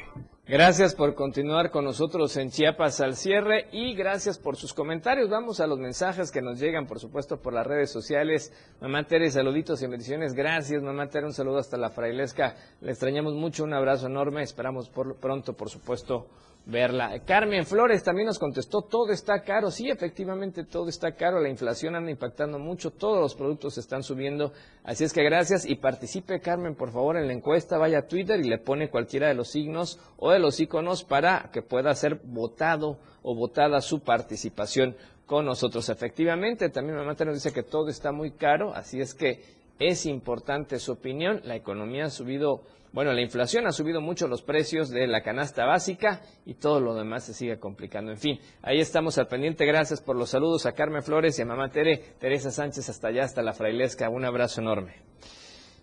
[0.50, 5.30] Gracias por continuar con nosotros en Chiapas al cierre y gracias por sus comentarios.
[5.30, 8.54] Vamos a los mensajes que nos llegan, por supuesto, por las redes sociales.
[8.80, 10.34] Mamá Tere, saluditos y bendiciones.
[10.34, 12.56] Gracias, mamá Tere, un saludo hasta la frailesca.
[12.80, 14.42] Le extrañamos mucho, un abrazo enorme.
[14.42, 16.28] Esperamos por, pronto, por supuesto,
[16.68, 17.18] verla.
[17.26, 19.72] Carmen Flores también nos contestó, todo está caro.
[19.72, 21.40] Sí, efectivamente, todo está caro.
[21.40, 24.52] La inflación anda impactando mucho, todos los productos están subiendo.
[24.84, 27.78] Así es que gracias y participe, Carmen, por favor, en la encuesta.
[27.78, 31.50] Vaya a Twitter y le pone cualquiera de los signos o de los iconos para
[31.54, 35.90] que pueda ser votado o votada su participación con nosotros.
[35.90, 40.80] Efectivamente, también Mamá nos dice que todo está muy caro, así es que es importante
[40.80, 41.42] su opinión.
[41.44, 42.64] La economía ha subido
[42.94, 46.96] bueno, la inflación ha subido mucho los precios de la canasta básica y todo lo
[46.96, 48.12] demás se sigue complicando.
[48.12, 49.66] En fin, ahí estamos al pendiente.
[49.66, 53.26] Gracias por los saludos a Carmen Flores y a mamá Tere, Teresa Sánchez hasta allá,
[53.26, 54.10] hasta la frailesca.
[54.10, 54.96] Un abrazo enorme.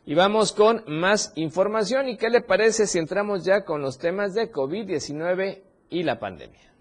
[0.07, 2.09] Y vamos con más información.
[2.09, 6.73] ¿Y qué le parece si entramos ya con los temas de COVID-19 y la pandemia?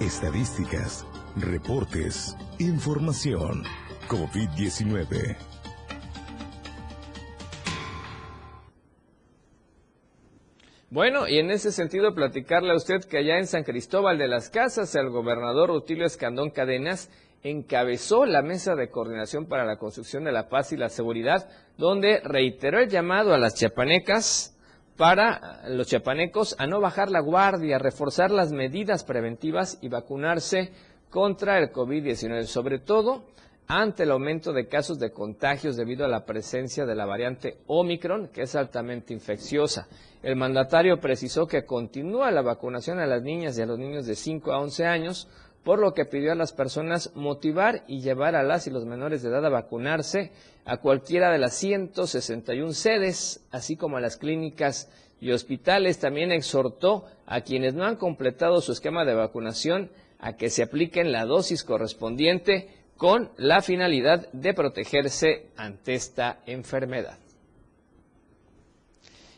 [0.00, 3.64] Estadísticas, reportes, información.
[4.08, 5.51] COVID-19.
[10.92, 14.50] Bueno, y en ese sentido platicarle a usted que allá en San Cristóbal de las
[14.50, 17.08] Casas el gobernador Rutilio Escandón Cadenas
[17.42, 22.20] encabezó la mesa de coordinación para la construcción de la paz y la seguridad, donde
[22.22, 24.54] reiteró el llamado a las chiapanecas
[24.98, 30.72] para los chiapanecos a no bajar la guardia, reforzar las medidas preventivas y vacunarse
[31.08, 33.24] contra el COVID-19, sobre todo
[33.80, 38.28] ante el aumento de casos de contagios debido a la presencia de la variante Omicron,
[38.28, 39.88] que es altamente infecciosa.
[40.22, 44.14] El mandatario precisó que continúa la vacunación a las niñas y a los niños de
[44.14, 45.26] 5 a 11 años,
[45.64, 49.22] por lo que pidió a las personas motivar y llevar a las y los menores
[49.22, 50.32] de edad a vacunarse
[50.66, 55.98] a cualquiera de las 161 sedes, así como a las clínicas y hospitales.
[55.98, 61.10] También exhortó a quienes no han completado su esquema de vacunación a que se apliquen
[61.10, 67.18] la dosis correspondiente con la finalidad de protegerse ante esta enfermedad.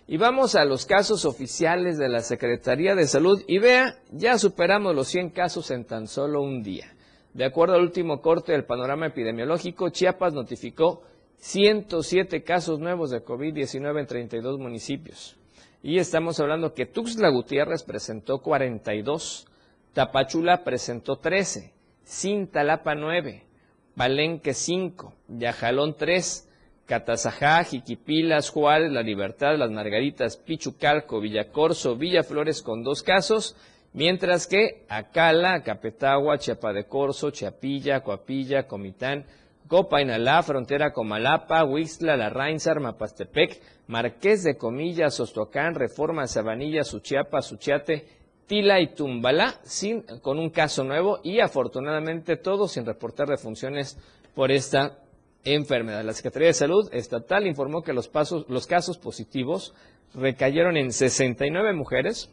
[0.07, 4.95] Y vamos a los casos oficiales de la Secretaría de Salud y vea, ya superamos
[4.95, 6.93] los 100 casos en tan solo un día.
[7.33, 11.01] De acuerdo al último corte del panorama epidemiológico, Chiapas notificó
[11.39, 15.39] 107 casos nuevos de COVID-19 en 32 municipios.
[15.83, 19.47] Y estamos hablando que Tuxtla Gutiérrez presentó 42,
[19.95, 21.73] Tapachula presentó 13,
[22.05, 23.54] Cintalapa 9,
[23.97, 26.49] Palenque 5, Yajalón 3,
[26.87, 33.57] Catazajá, Jiquipilas, Juárez, La Libertad, Las Margaritas, Pichucalco, Villacorso, Villaflores con dos casos,
[33.93, 39.25] mientras que Acala, Capetagua, Chiapa de Corzo, Chiapilla, Coapilla, Comitán,
[39.69, 48.07] Copainalá, Frontera Comalapa, Huixla, La Rainsar, Mapastepec, Marqués de Comillas, Ostoacán, Reforma, Sabanilla, Suchiapa, Suchiate,
[48.47, 53.99] Tila y Tumbalá, sin, con un caso nuevo y afortunadamente todos sin reportar defunciones
[54.35, 54.99] por esta
[55.45, 56.05] enfermedad.
[56.05, 59.75] La Secretaría de Salud Estatal informó que los casos positivos
[60.15, 62.31] recayeron en 69 mujeres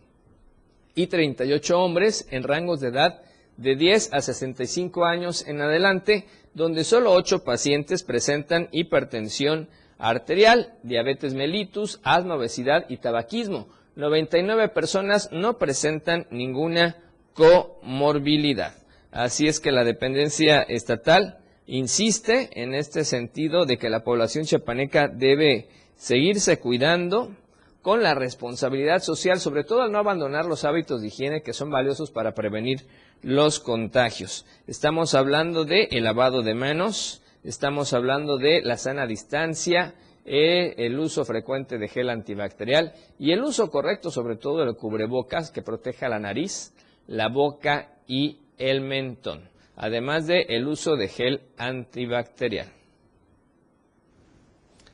[0.95, 3.22] y 38 hombres en rangos de edad
[3.57, 11.34] de 10 a 65 años en adelante, donde solo 8 pacientes presentan hipertensión arterial, diabetes
[11.34, 13.68] mellitus, asma, obesidad y tabaquismo.
[14.02, 16.97] 99 personas no presentan ninguna
[17.36, 18.74] comorbilidad.
[19.12, 21.38] Así es que la dependencia estatal
[21.68, 27.36] insiste en este sentido de que la población chapaneca debe seguirse cuidando
[27.84, 31.70] con la responsabilidad social, sobre todo al no abandonar los hábitos de higiene que son
[31.70, 32.88] valiosos para prevenir
[33.22, 34.47] los contagios.
[34.66, 39.93] Estamos hablando de el lavado de manos, estamos hablando de la sana distancia,
[40.26, 45.52] eh, el uso frecuente de gel antibacterial y el uso correcto sobre todo del cubrebocas
[45.52, 46.74] que proteja la nariz,
[47.08, 52.81] la boca y el mentón, además de el uso de gel antibacterial.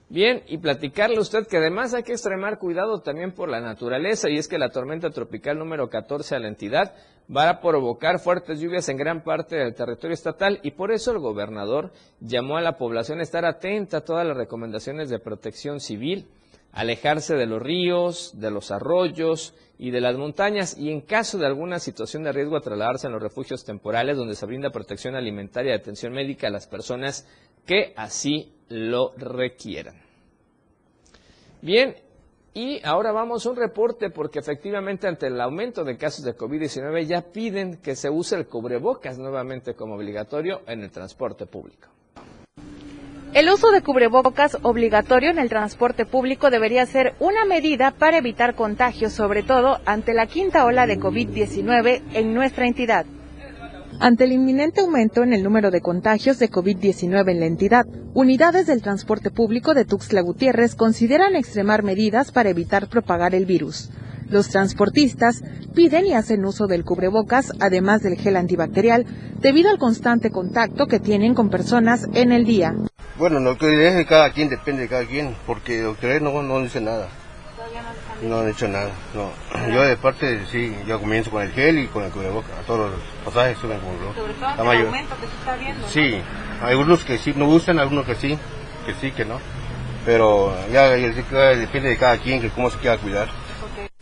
[0.10, 4.30] Bien, y platicarle a usted que además hay que extremar cuidado también por la naturaleza,
[4.30, 6.94] y es que la tormenta tropical número 14 a la entidad
[7.36, 11.20] va a provocar fuertes lluvias en gran parte del territorio estatal, y por eso el
[11.20, 11.92] gobernador
[12.22, 16.28] llamó a la población a estar atenta a todas las recomendaciones de protección civil,
[16.72, 21.48] alejarse de los ríos, de los arroyos y de las montañas, y en caso de
[21.48, 25.74] alguna situación de riesgo a trasladarse en los refugios temporales donde se brinda protección alimentaria
[25.74, 27.28] y atención médica a las personas
[27.66, 29.96] que así lo requieran.
[31.62, 31.96] Bien,
[32.54, 37.06] y ahora vamos a un reporte porque efectivamente ante el aumento de casos de COVID-19
[37.06, 41.88] ya piden que se use el cubrebocas nuevamente como obligatorio en el transporte público.
[43.34, 48.56] El uso de cubrebocas obligatorio en el transporte público debería ser una medida para evitar
[48.56, 53.06] contagios, sobre todo ante la quinta ola de COVID-19 en nuestra entidad.
[54.00, 58.68] Ante el inminente aumento en el número de contagios de COVID-19 en la entidad, unidades
[58.68, 63.90] del transporte público de Tuxtla Gutiérrez consideran extremar medidas para evitar propagar el virus.
[64.30, 65.42] Los transportistas
[65.74, 69.08] piden y hacen uso del cubrebocas, además del gel antibacterial,
[69.40, 72.76] debido al constante contacto que tienen con personas en el día.
[73.18, 76.82] Bueno, lo que es cada quien depende de cada quien, porque doctor no, no dice
[76.82, 77.08] nada.
[78.22, 79.32] No han hecho nada, no.
[79.72, 82.52] Yo de parte, sí, yo comienzo con el gel y con el cubrebocas.
[82.52, 85.88] A todos los pasajes suben con el Sobre todo el aumento que se está viendo.
[85.88, 86.22] Sí,
[86.62, 88.38] hay algunos que sí no usan, algunos que sí,
[88.86, 89.40] que sí, que no.
[90.06, 93.28] Pero ya, depende de cada quien que cómo se quiera cuidar.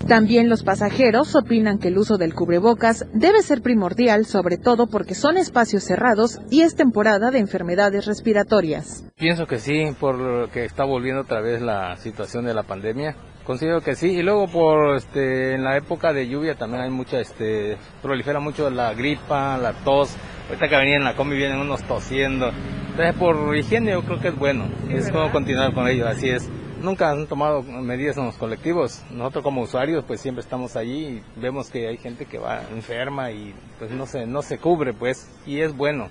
[0.07, 5.15] También los pasajeros opinan que el uso del cubrebocas debe ser primordial, sobre todo porque
[5.15, 9.03] son espacios cerrados y es temporada de enfermedades respiratorias.
[9.17, 13.15] Pienso que sí, por que está volviendo otra vez la situación de la pandemia.
[13.45, 17.19] Considero que sí, y luego por este en la época de lluvia también hay mucha
[17.19, 20.15] este prolifera mucho la gripa, la tos.
[20.49, 22.51] Ahorita que venían en la combi vienen unos tosiendo.
[22.89, 26.49] Entonces por higiene yo creo que es bueno, es como continuar con ello, así es
[26.85, 29.03] nunca han tomado medidas en los colectivos.
[29.11, 33.31] Nosotros como usuarios pues siempre estamos allí y vemos que hay gente que va enferma
[33.31, 36.09] y pues no se, no se cubre pues y es bueno.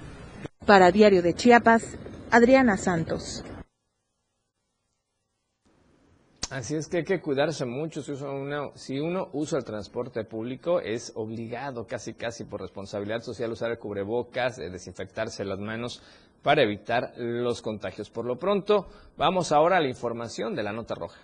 [0.67, 1.97] Para Diario de Chiapas,
[2.31, 3.45] Adriana Santos.
[6.55, 8.01] Así es que hay que cuidarse mucho.
[8.01, 13.51] Si uno, si uno usa el transporte público, es obligado casi casi por responsabilidad social
[13.51, 16.01] usar el cubrebocas, eh, desinfectarse las manos
[16.45, 18.09] para evitar los contagios.
[18.09, 18.87] Por lo pronto,
[19.17, 21.19] vamos ahora a la información de la nota roja.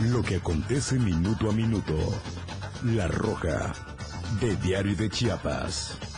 [0.00, 1.94] Lo que acontece minuto a minuto.
[2.86, 3.72] La roja
[4.40, 6.15] de Diario de Chiapas.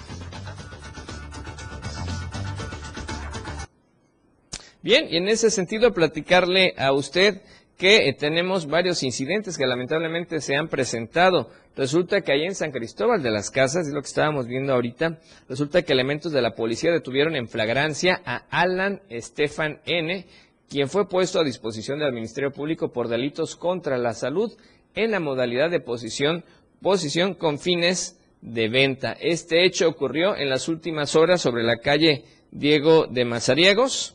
[4.88, 7.42] Bien, y en ese sentido platicarle a usted
[7.76, 11.50] que eh, tenemos varios incidentes que lamentablemente se han presentado.
[11.76, 15.18] Resulta que ahí en San Cristóbal de las Casas, es lo que estábamos viendo ahorita,
[15.46, 20.24] resulta que elementos de la policía detuvieron en flagrancia a Alan Estefan N.,
[20.70, 24.56] quien fue puesto a disposición del Ministerio Público por delitos contra la salud
[24.94, 26.46] en la modalidad de posición,
[26.80, 29.12] posición con fines de venta.
[29.20, 34.14] Este hecho ocurrió en las últimas horas sobre la calle Diego de Mazariegos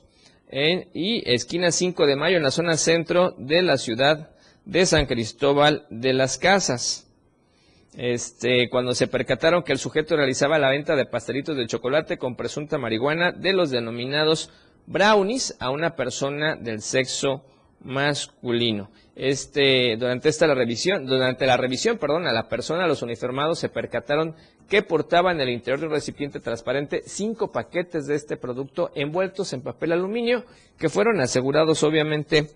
[0.51, 4.31] y esquina 5 de mayo en la zona centro de la ciudad
[4.65, 7.09] de San Cristóbal de las Casas.
[7.95, 12.35] Este, cuando se percataron que el sujeto realizaba la venta de pastelitos de chocolate con
[12.35, 14.51] presunta marihuana de los denominados
[14.87, 17.45] brownies a una persona del sexo
[17.81, 18.89] masculino.
[19.15, 23.69] Este, durante esta la revisión, durante la revisión, perdón, a la persona, los uniformados se
[23.69, 24.35] percataron
[24.67, 29.53] que portaba en el interior de un recipiente transparente cinco paquetes de este producto envueltos
[29.53, 30.45] en papel aluminio
[30.77, 32.49] que fueron asegurados obviamente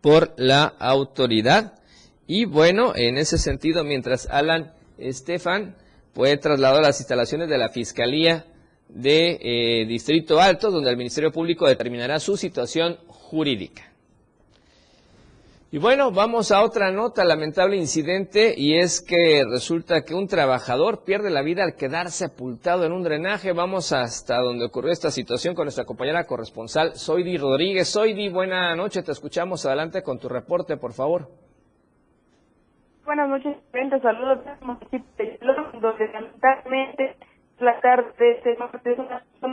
[0.00, 1.80] por la autoridad.
[2.26, 5.76] Y bueno, en ese sentido, mientras Alan Estefan
[6.14, 8.46] fue trasladado a las instalaciones de la Fiscalía
[8.88, 13.92] de eh, Distrito Alto, donde el Ministerio Público determinará su situación jurídica.
[15.76, 21.04] Y bueno, vamos a otra nota, lamentable incidente, y es que resulta que un trabajador
[21.04, 23.52] pierde la vida al quedar sepultado en un drenaje.
[23.52, 27.92] Vamos hasta donde ocurrió esta situación con nuestra compañera corresponsal, Soidi Rodríguez.
[27.92, 29.66] Soidi, buena noche, te escuchamos.
[29.66, 31.28] Adelante con tu reporte, por favor.
[33.04, 35.30] Buenas noches, frente saludos de
[35.78, 37.16] donde lamentablemente
[37.58, 38.96] la tarde de este martes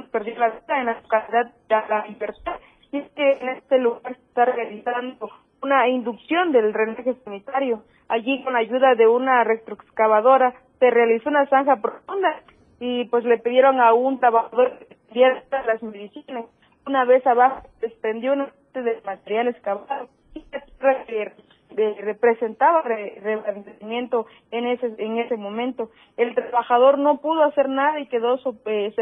[0.10, 2.60] perdió la vida en la localidad de la Libertad.
[2.94, 5.28] Y es que en este lugar se está realizando
[5.64, 7.84] una inducción del drenaje sanitario.
[8.08, 12.42] Allí, con la ayuda de una retroexcavadora, se realizó una zanja profunda
[12.80, 14.78] y pues le pidieron a un trabajador
[15.12, 16.46] que las medicinas.
[16.86, 20.42] Una vez abajo, desprendió una parte del material excavado y
[21.76, 25.90] representaba revestimiento en ese en ese momento.
[26.18, 28.94] El trabajador no pudo hacer nada y quedó eh,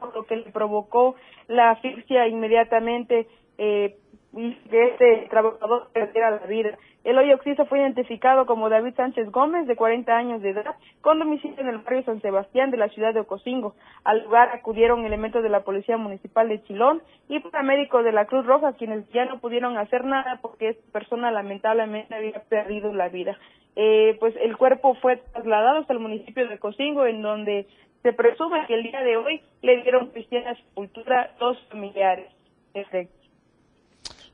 [0.00, 1.14] por lo que le provocó
[1.48, 3.26] la asfixia inmediatamente
[3.58, 3.96] eh,
[4.32, 6.78] que este trabajador perdiera la vida.
[7.10, 11.18] El hoyo occiso fue identificado como David Sánchez Gómez, de 40 años de edad, con
[11.18, 13.74] domicilio en el barrio San Sebastián de la ciudad de Ocosingo.
[14.04, 18.46] Al lugar acudieron elementos de la Policía Municipal de Chilón y paramédicos de la Cruz
[18.46, 23.36] Roja, quienes ya no pudieron hacer nada porque esta persona lamentablemente había perdido la vida.
[23.74, 27.66] Eh, pues el cuerpo fue trasladado hasta el municipio de Ocosingo, en donde
[28.04, 32.30] se presume que el día de hoy le dieron cristiana sepultura dos familiares.
[32.72, 33.19] Perfecto.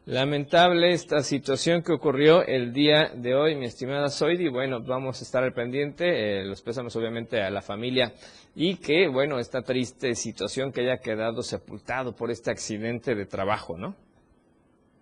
[0.06, 4.48] Lamentable esta situación que ocurrió el día de hoy, mi estimada Zoidi.
[4.48, 6.04] Bueno, vamos a estar al pendiente.
[6.06, 8.12] Eh, los pésamos obviamente a la familia
[8.54, 13.76] y que, bueno, esta triste situación que haya quedado sepultado por este accidente de trabajo,
[13.76, 13.96] ¿no?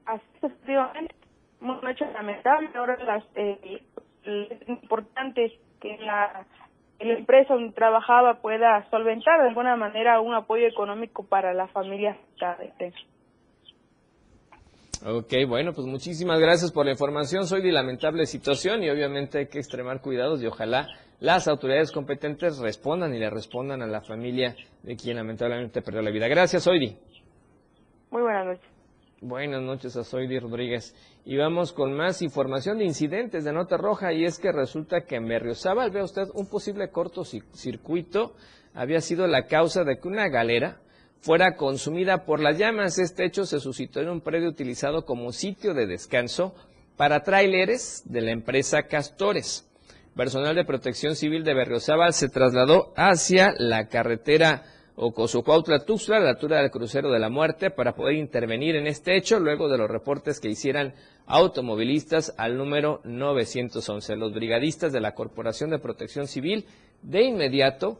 [0.07, 1.15] Así efectivamente.
[1.61, 2.71] Un hecho lamentable.
[2.75, 3.83] Ahora las, eh,
[4.25, 5.53] es importante
[5.83, 6.47] que la,
[6.99, 12.65] empresa donde trabajaba pueda solventar de alguna manera un apoyo económico para la familia afectada.
[15.07, 17.47] Ok, bueno, pues muchísimas gracias por la información.
[17.47, 20.89] Soy de lamentable situación y obviamente hay que extremar cuidados y ojalá
[21.21, 26.11] las autoridades competentes respondan y le respondan a la familia de quien lamentablemente perdió la
[26.11, 26.27] vida.
[26.27, 26.97] Gracias, Soidi.
[28.11, 28.65] Muy buenas noches.
[29.21, 30.95] Buenas noches a Soidi Rodríguez.
[31.27, 35.17] Y vamos con más información de incidentes de nota roja y es que resulta que
[35.17, 38.37] en Berriozábal, vea usted, un posible cortocircuito
[38.73, 40.81] había sido la causa de que una galera
[41.25, 42.99] fuera consumida por las llamas.
[42.99, 46.55] Este hecho se suscitó en un predio utilizado como sitio de descanso
[46.99, 49.67] para tráileres de la empresa Castores.
[50.15, 54.65] Personal de protección civil de Berriozábal se trasladó hacia la carretera
[54.97, 59.41] Ocosucuautla-Tuxtla, a la altura del crucero de la muerte, para poder intervenir en este hecho
[59.41, 60.95] luego de los reportes que hicieran
[61.27, 64.17] automovilistas al número 911.
[64.17, 66.67] Los brigadistas de la Corporación de Protección Civil
[67.01, 67.99] de inmediato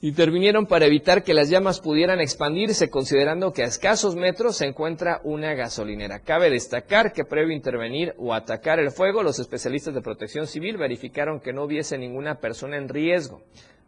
[0.00, 5.20] Intervinieron para evitar que las llamas pudieran expandirse, considerando que a escasos metros se encuentra
[5.24, 6.20] una gasolinera.
[6.20, 10.76] Cabe destacar que previo a intervenir o atacar el fuego, los especialistas de protección civil
[10.76, 13.42] verificaron que no hubiese ninguna persona en riesgo,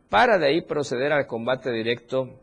[0.08, 2.40] para de ahí proceder al combate directo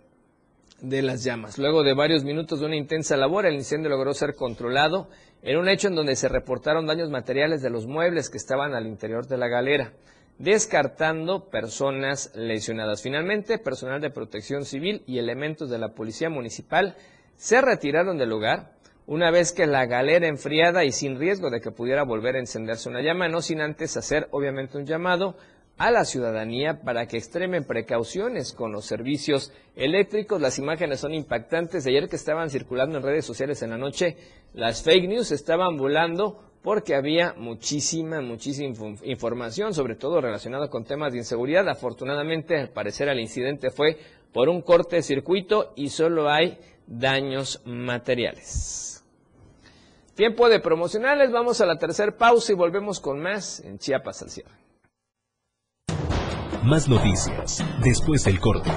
[0.79, 1.57] de las llamas.
[1.57, 5.09] Luego de varios minutos de una intensa labor, el incendio logró ser controlado
[5.41, 8.87] en un hecho en donde se reportaron daños materiales de los muebles que estaban al
[8.87, 9.91] interior de la galera
[10.39, 13.01] descartando personas lesionadas.
[13.01, 16.95] Finalmente, personal de protección civil y elementos de la policía municipal
[17.35, 18.77] se retiraron del lugar
[19.07, 22.89] una vez que la galera enfriada y sin riesgo de que pudiera volver a encenderse
[22.89, 25.37] una llama, no sin antes hacer obviamente un llamado
[25.77, 30.41] a la ciudadanía para que extremen precauciones con los servicios eléctricos.
[30.41, 31.83] Las imágenes son impactantes.
[31.83, 34.17] De ayer que estaban circulando en redes sociales en la noche,
[34.53, 41.13] las fake news estaban volando porque había muchísima, muchísima información, sobre todo relacionada con temas
[41.13, 41.69] de inseguridad.
[41.69, 43.97] Afortunadamente, al parecer, el incidente fue
[44.33, 49.01] por un corte de circuito y solo hay daños materiales.
[50.13, 54.29] Tiempo de promocionales, vamos a la tercera pausa y volvemos con más en Chiapas al
[54.29, 54.51] cierre.
[56.63, 58.69] Más noticias después del corte.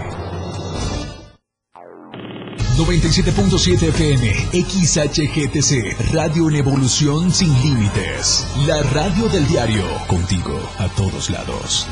[2.81, 8.47] 97.7 FM, XHGTC, Radio en Evolución Sin Límites.
[8.67, 11.87] La radio del diario, contigo a todos lados.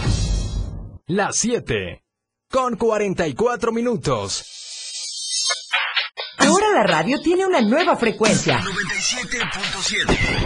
[1.07, 2.03] Las 7,
[2.51, 4.47] con 44 minutos.
[6.39, 8.59] Ahora la radio tiene una nueva frecuencia.
[8.61, 10.39] 97.7.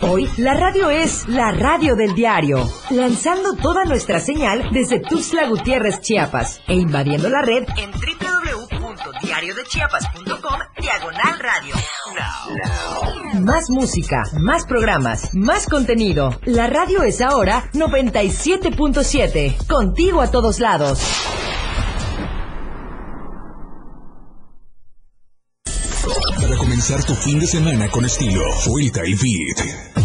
[0.00, 6.00] Hoy la radio es la radio del diario, lanzando toda nuestra señal desde Tuxtla Gutiérrez,
[6.00, 7.92] Chiapas, e invadiendo la red en
[8.94, 11.74] www.diariodechiapas.com diagonal radio.
[13.40, 16.38] Más música, más programas, más contenido.
[16.44, 21.00] La radio es ahora 97.7, contigo a todos lados.
[26.40, 29.93] Para comenzar tu fin de semana con estilo, Freestyle Beat.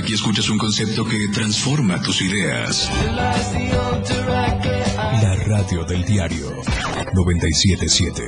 [0.00, 2.90] Aquí escuchas un concepto que transforma tus ideas.
[5.20, 6.46] La radio del diario
[7.12, 8.22] 977.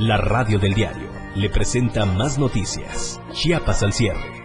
[0.00, 3.20] La radio del diario le presenta más noticias.
[3.32, 4.41] Chiapas al cierre.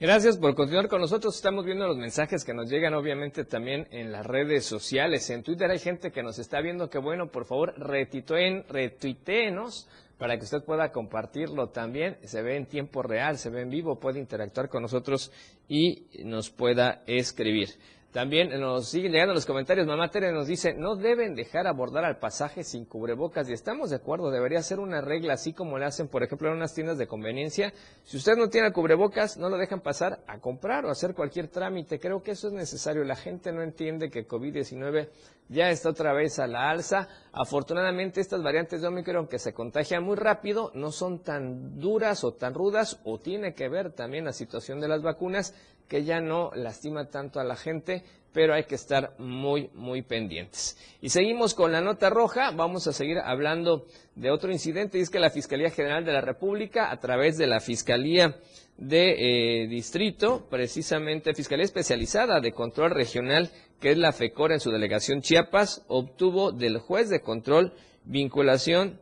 [0.00, 1.34] Gracias por continuar con nosotros.
[1.34, 5.28] Estamos viendo los mensajes que nos llegan obviamente también en las redes sociales.
[5.30, 6.88] En Twitter hay gente que nos está viendo.
[6.88, 12.16] Que bueno, por favor, retuiteen, retuiteenos para que usted pueda compartirlo también.
[12.22, 15.32] Se ve en tiempo real, se ve en vivo, puede interactuar con nosotros
[15.66, 17.70] y nos pueda escribir.
[18.18, 19.86] También nos siguen llegando los comentarios.
[19.86, 23.48] Mamá Tere nos dice, no deben dejar abordar al pasaje sin cubrebocas.
[23.48, 26.56] Y estamos de acuerdo, debería ser una regla así como le hacen, por ejemplo, en
[26.56, 27.72] unas tiendas de conveniencia.
[28.02, 32.00] Si usted no tiene cubrebocas, no lo dejan pasar a comprar o hacer cualquier trámite.
[32.00, 33.04] Creo que eso es necesario.
[33.04, 35.08] La gente no entiende que COVID-19
[35.48, 37.08] ya está otra vez a la alza.
[37.32, 42.32] Afortunadamente estas variantes de Omicron que se contagian muy rápido no son tan duras o
[42.32, 45.54] tan rudas o tiene que ver también la situación de las vacunas
[45.88, 50.76] que ya no lastima tanto a la gente, pero hay que estar muy, muy pendientes.
[51.00, 55.10] Y seguimos con la nota roja, vamos a seguir hablando de otro incidente, y es
[55.10, 58.36] que la Fiscalía General de la República, a través de la Fiscalía
[58.76, 64.70] de eh, Distrito, precisamente Fiscalía Especializada de Control Regional, que es la FECOR en su
[64.70, 67.72] delegación Chiapas, obtuvo del juez de control
[68.04, 69.00] vinculación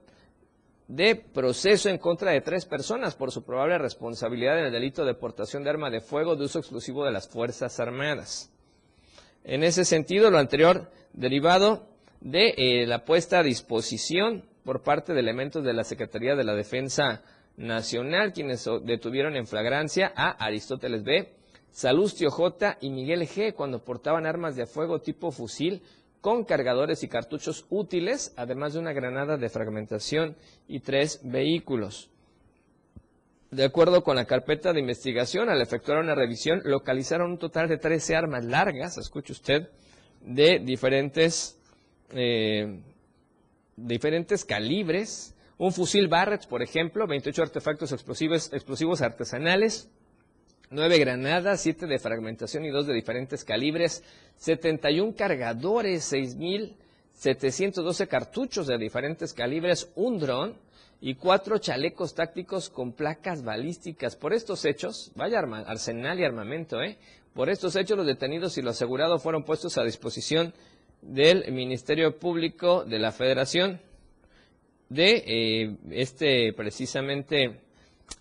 [0.88, 5.14] de proceso en contra de tres personas por su probable responsabilidad en el delito de
[5.14, 8.52] portación de arma de fuego de uso exclusivo de las Fuerzas Armadas.
[9.44, 11.88] En ese sentido, lo anterior derivado
[12.20, 16.54] de eh, la puesta a disposición por parte de elementos de la Secretaría de la
[16.54, 17.22] Defensa
[17.56, 21.32] Nacional, quienes detuvieron en flagrancia a Aristóteles B.,
[21.76, 22.78] Salustio J.
[22.80, 23.52] y Miguel G.
[23.52, 25.82] cuando portaban armas de fuego tipo fusil
[26.22, 30.36] con cargadores y cartuchos útiles, además de una granada de fragmentación
[30.68, 32.08] y tres vehículos.
[33.50, 37.76] De acuerdo con la carpeta de investigación, al efectuar una revisión, localizaron un total de
[37.76, 39.68] 13 armas largas, escuche usted,
[40.22, 41.58] de diferentes,
[42.14, 42.80] eh,
[43.76, 49.90] diferentes calibres, un fusil Barrett, por ejemplo, 28 artefactos explosivos, explosivos artesanales,
[50.70, 54.02] nueve granadas, siete de fragmentación y dos de diferentes calibres,
[54.36, 60.56] 71 cargadores, 6.712 cartuchos de diferentes calibres, un dron
[61.00, 64.16] y cuatro chalecos tácticos con placas balísticas.
[64.16, 66.96] Por estos hechos, vaya arsenal y armamento, ¿eh?
[67.34, 70.54] Por estos hechos, los detenidos y los asegurados fueron puestos a disposición
[71.02, 73.80] del Ministerio Público de la Federación
[74.88, 77.60] de eh, este precisamente,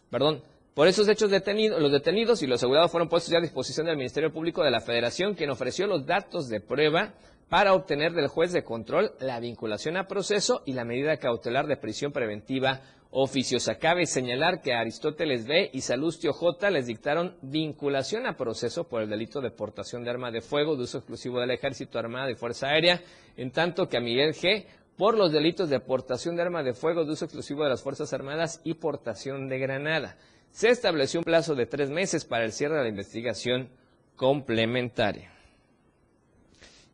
[0.10, 0.44] perdón,
[0.76, 4.34] por esos hechos los detenidos y los asegurados fueron puestos ya a disposición del Ministerio
[4.34, 7.14] Público de la Federación, quien ofreció los datos de prueba
[7.48, 11.78] para obtener del juez de control la vinculación a proceso y la medida cautelar de
[11.78, 13.76] prisión preventiva oficiosa.
[13.76, 19.10] Cabe señalar que Aristóteles B y Salustio J les dictaron vinculación a proceso por el
[19.10, 22.68] delito de portación de arma de fuego de uso exclusivo del Ejército Armado y Fuerza
[22.68, 23.02] Aérea,
[23.38, 24.66] en tanto que a Miguel G
[24.98, 28.12] por los delitos de portación de arma de fuego de uso exclusivo de las Fuerzas
[28.12, 30.18] Armadas y portación de granada
[30.56, 33.68] se estableció un plazo de tres meses para el cierre de la investigación
[34.16, 35.30] complementaria.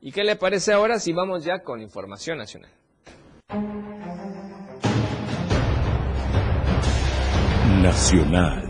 [0.01, 2.71] ¿Y qué le parece ahora si vamos ya con información nacional?
[7.83, 8.67] Nacional.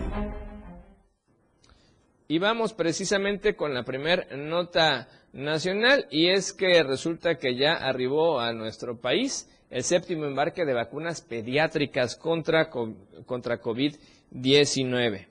[2.28, 8.42] Y vamos precisamente con la primera nota nacional y es que resulta que ya arribó
[8.42, 14.21] a nuestro país el séptimo embarque de vacunas pediátricas contra, contra COVID-19.
[14.32, 15.28] 19.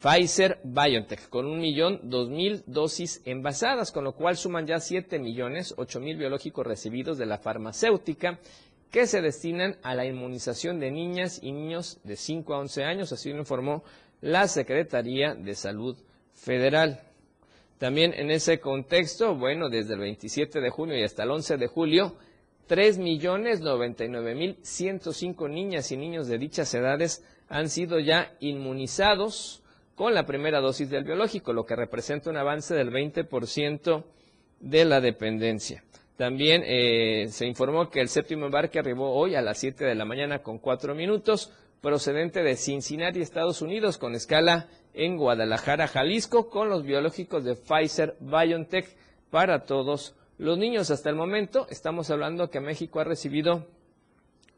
[0.00, 5.18] Pfizer BioNTech con un millón dos mil dosis envasadas, con lo cual suman ya 7
[5.18, 8.38] millones ocho mil biológicos recibidos de la farmacéutica
[8.90, 13.12] que se destinan a la inmunización de niñas y niños de 5 a 11 años,
[13.12, 13.84] así lo informó
[14.20, 15.96] la Secretaría de Salud
[16.34, 17.02] Federal.
[17.78, 21.66] También en ese contexto, bueno, desde el 27 de junio y hasta el 11 de
[21.66, 22.16] julio,
[22.68, 29.62] 3.099.105 niñas y niños de dichas edades han sido ya inmunizados
[29.96, 34.04] con la primera dosis del biológico, lo que representa un avance del 20%
[34.60, 35.84] de la dependencia.
[36.16, 40.04] También eh, se informó que el séptimo embarque arribó hoy a las 7 de la
[40.04, 46.68] mañana con 4 minutos, procedente de Cincinnati, Estados Unidos, con escala en Guadalajara, Jalisco, con
[46.68, 48.96] los biológicos de Pfizer BioNTech
[49.30, 50.90] para todos los niños.
[50.90, 53.66] Hasta el momento estamos hablando que México ha recibido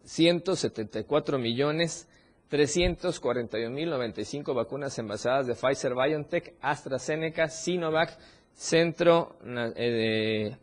[0.05, 2.09] 174 millones
[2.53, 8.19] 341.095 vacunas envasadas de Pfizer BioNTech, AstraZeneca, Sinovac,
[8.53, 9.39] Centro,
[9.75, 10.55] eh,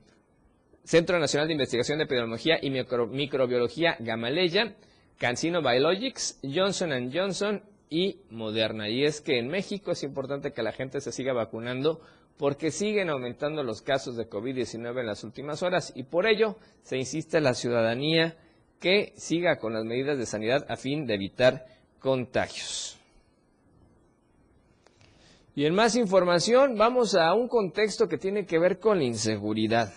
[0.91, 4.75] Nacional de Investigación de Epidemiología y Microbiología Gamaleya,
[5.17, 8.87] CanSino Biologics, Johnson Johnson y Moderna.
[8.87, 12.01] Y es que en México es importante que la gente se siga vacunando
[12.37, 16.97] porque siguen aumentando los casos de COVID-19 en las últimas horas y por ello se
[16.97, 18.37] insiste a la ciudadanía
[18.79, 21.65] que siga con las medidas de sanidad a fin de evitar
[21.99, 22.97] contagios.
[25.55, 29.91] Y en más información vamos a un contexto que tiene que ver con la inseguridad.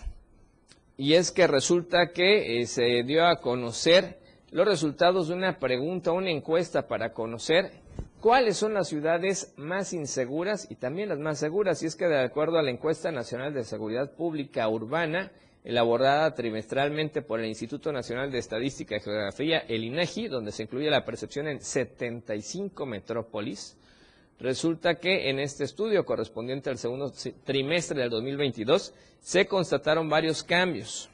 [0.97, 4.19] Y es que resulta que eh, se dio a conocer
[4.51, 7.71] los resultados de una pregunta, una encuesta para conocer
[8.19, 11.81] cuáles son las ciudades más inseguras y también las más seguras.
[11.81, 15.31] Y es que de acuerdo a la encuesta nacional de seguridad pública urbana,
[15.63, 20.89] elaborada trimestralmente por el Instituto Nacional de Estadística y Geografía, el INEGI, donde se incluye
[20.89, 23.77] la percepción en 75 metrópolis.
[24.39, 27.13] Resulta que en este estudio correspondiente al segundo
[27.45, 31.09] trimestre del 2022 se constataron varios cambios.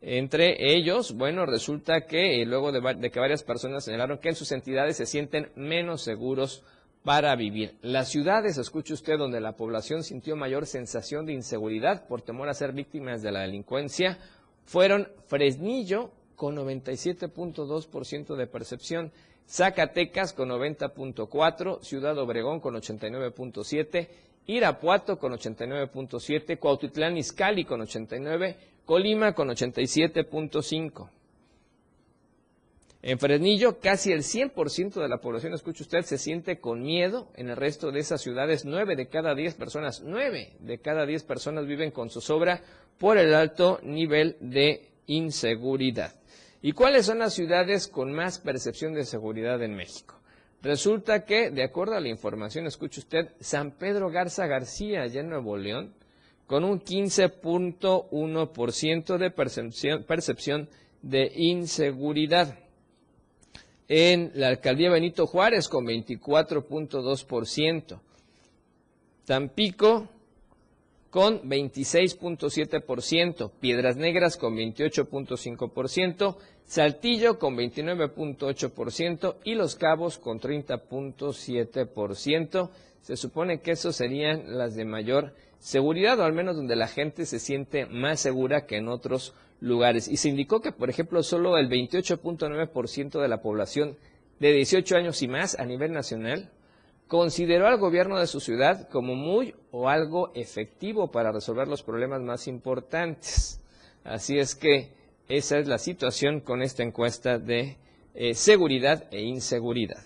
[0.00, 4.36] Entre ellos, bueno, resulta que eh, luego de, de que varias personas señalaron que en
[4.36, 6.62] sus entidades se sienten menos seguros
[7.04, 7.76] para vivir.
[7.82, 12.54] Las ciudades, escuche usted, donde la población sintió mayor sensación de inseguridad por temor a
[12.54, 14.18] ser víctimas de la delincuencia,
[14.64, 19.12] fueron Fresnillo con 97.2% de percepción,
[19.48, 24.08] Zacatecas con 90.4, Ciudad Obregón con 89.7,
[24.46, 31.08] Irapuato con 89.7, Cuautitlán Izcalli con 89, Colima con 87.5.
[33.00, 37.28] En Fresnillo, casi el 100% de la población, escucha usted, se siente con miedo.
[37.36, 41.22] En el resto de esas ciudades, 9 de cada 10 personas, 9 de cada 10
[41.22, 42.60] personas viven con zozobra
[42.98, 46.16] por el alto nivel de inseguridad.
[46.60, 50.16] ¿Y cuáles son las ciudades con más percepción de seguridad en México?
[50.60, 55.28] Resulta que, de acuerdo a la información, escucha usted, San Pedro Garza García, allá en
[55.28, 55.94] Nuevo León,
[56.48, 60.68] con un 15.1% de percepción, percepción
[61.00, 62.58] de inseguridad
[63.88, 68.00] en la alcaldía Benito Juárez con 24.2%,
[69.24, 70.08] Tampico
[71.10, 82.68] con 26.7%, Piedras Negras con 28.5%, Saltillo con 29.8% y Los Cabos con 30.7%.
[83.00, 87.26] Se supone que esos serían las de mayor seguridad o al menos donde la gente
[87.26, 90.08] se siente más segura que en otros lugares.
[90.08, 93.96] Y se indicó que, por ejemplo, solo el 28.9% de la población
[94.40, 96.50] de 18 años y más a nivel nacional
[97.08, 102.20] consideró al gobierno de su ciudad como muy o algo efectivo para resolver los problemas
[102.20, 103.60] más importantes.
[104.04, 104.92] Así es que
[105.28, 107.78] esa es la situación con esta encuesta de
[108.14, 110.04] eh, seguridad e inseguridad.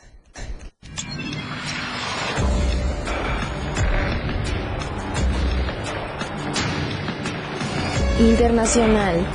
[8.22, 9.26] Internacional.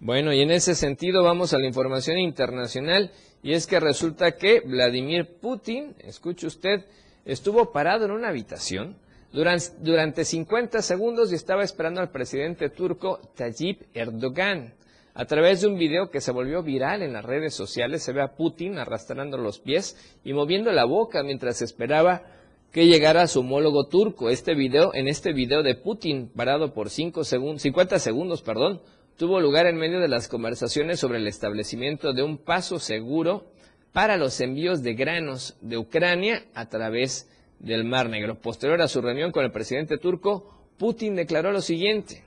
[0.00, 3.12] Bueno, y en ese sentido vamos a la información internacional
[3.44, 6.84] y es que resulta que Vladimir Putin, escuche usted,
[7.24, 8.96] estuvo parado en una habitación
[9.32, 14.74] durante, durante 50 segundos y estaba esperando al presidente turco Tayyip Erdogan.
[15.14, 18.20] A través de un video que se volvió viral en las redes sociales se ve
[18.20, 22.35] a Putin arrastrando los pies y moviendo la boca mientras esperaba
[22.72, 24.28] que llegara su homólogo turco.
[24.30, 28.80] Este video, en este video de Putin, parado por 5 segundos, 50 segundos, perdón,
[29.16, 33.46] tuvo lugar en medio de las conversaciones sobre el establecimiento de un paso seguro
[33.92, 38.38] para los envíos de granos de Ucrania a través del Mar Negro.
[38.38, 42.24] Posterior a su reunión con el presidente turco, Putin declaró lo siguiente.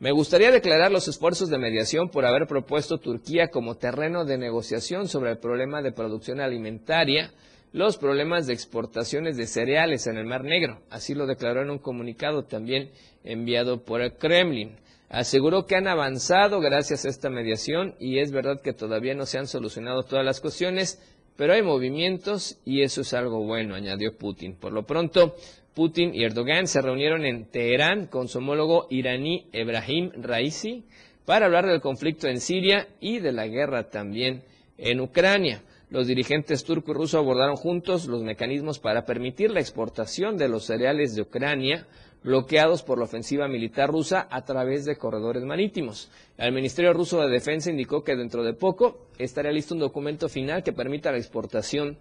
[0.00, 5.06] Me gustaría declarar los esfuerzos de mediación por haber propuesto Turquía como terreno de negociación
[5.06, 7.32] sobre el problema de producción alimentaria,
[7.72, 10.80] los problemas de exportaciones de cereales en el Mar Negro.
[10.90, 12.90] Así lo declaró en un comunicado también
[13.24, 14.76] enviado por el Kremlin.
[15.08, 19.38] Aseguró que han avanzado gracias a esta mediación y es verdad que todavía no se
[19.38, 21.00] han solucionado todas las cuestiones,
[21.36, 24.54] pero hay movimientos y eso es algo bueno, añadió Putin.
[24.54, 25.34] Por lo pronto,
[25.74, 30.84] Putin y Erdogan se reunieron en Teherán con su homólogo iraní Ebrahim Raisi
[31.24, 34.42] para hablar del conflicto en Siria y de la guerra también
[34.76, 35.62] en Ucrania.
[35.92, 40.64] Los dirigentes turco y ruso abordaron juntos los mecanismos para permitir la exportación de los
[40.64, 41.86] cereales de Ucrania,
[42.24, 46.10] bloqueados por la ofensiva militar rusa a través de corredores marítimos.
[46.38, 50.62] El Ministerio ruso de Defensa indicó que dentro de poco estaría listo un documento final
[50.62, 51.98] que permita la exportación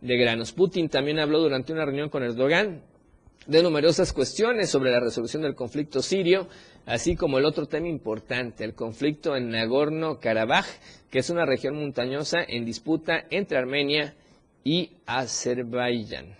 [0.00, 0.52] de granos.
[0.52, 2.80] Putin también habló durante una reunión con Erdogan
[3.46, 6.48] de numerosas cuestiones sobre la resolución del conflicto sirio,
[6.86, 10.66] así como el otro tema importante, el conflicto en Nagorno-Karabaj,
[11.10, 14.14] que es una región montañosa en disputa entre Armenia
[14.64, 16.36] y Azerbaiyán.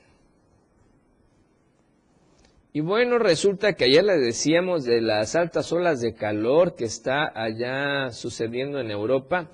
[2.73, 7.31] Y bueno, resulta que ayer le decíamos de las altas olas de calor que está
[7.33, 9.49] allá sucediendo en Europa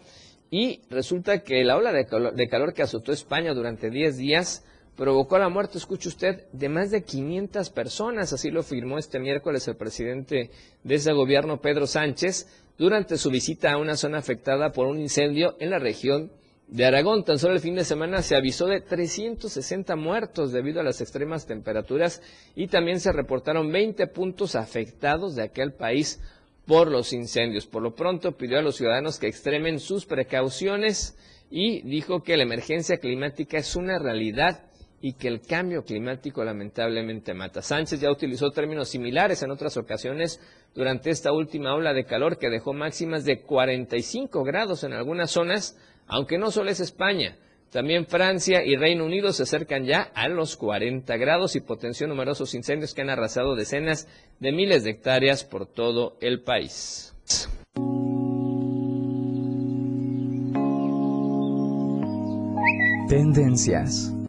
[0.50, 2.06] y resulta que la ola de
[2.48, 4.64] calor, que azotó España durante 10 días
[5.00, 9.66] provocó la muerte, escuche usted, de más de 500 personas, así lo firmó este miércoles
[9.66, 10.50] el presidente
[10.84, 12.46] de ese gobierno, Pedro Sánchez,
[12.76, 16.30] durante su visita a una zona afectada por un incendio en la región
[16.68, 17.24] de Aragón.
[17.24, 21.46] Tan solo el fin de semana se avisó de 360 muertos debido a las extremas
[21.46, 22.20] temperaturas
[22.54, 26.20] y también se reportaron 20 puntos afectados de aquel país
[26.66, 27.66] por los incendios.
[27.66, 31.16] Por lo pronto pidió a los ciudadanos que extremen sus precauciones
[31.50, 34.69] y dijo que la emergencia climática es una realidad
[35.00, 37.62] y que el cambio climático lamentablemente mata.
[37.62, 40.40] Sánchez ya utilizó términos similares en otras ocasiones
[40.74, 45.78] durante esta última ola de calor que dejó máximas de 45 grados en algunas zonas
[46.12, 47.36] aunque no solo es España,
[47.70, 52.54] también Francia y Reino Unido se acercan ya a los 40 grados y potenció numerosos
[52.54, 54.08] incendios que han arrasado decenas
[54.40, 57.14] de miles de hectáreas por todo el país.
[63.08, 64.19] Tendencias.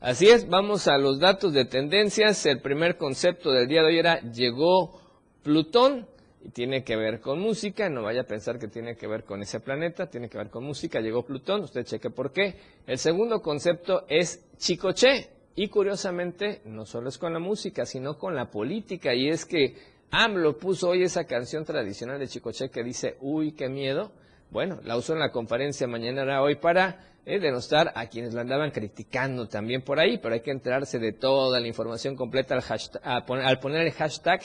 [0.00, 2.46] Así es, vamos a los datos de tendencias.
[2.46, 5.00] El primer concepto del día de hoy era llegó
[5.42, 6.06] Plutón
[6.40, 9.42] y tiene que ver con música, no vaya a pensar que tiene que ver con
[9.42, 12.54] ese planeta, tiene que ver con música, llegó Plutón, usted cheque por qué.
[12.86, 18.36] El segundo concepto es Chicoche, y curiosamente no solo es con la música, sino con
[18.36, 19.74] la política, y es que
[20.12, 24.12] AMLO puso hoy esa canción tradicional de Chicoche que dice, uy, qué miedo.
[24.50, 28.40] Bueno, la usó en la conferencia mañana era hoy para eh, denostar a quienes la
[28.40, 33.24] andaban criticando también por ahí, pero hay que enterarse de toda la información completa al,
[33.44, 34.40] al poner el hashtag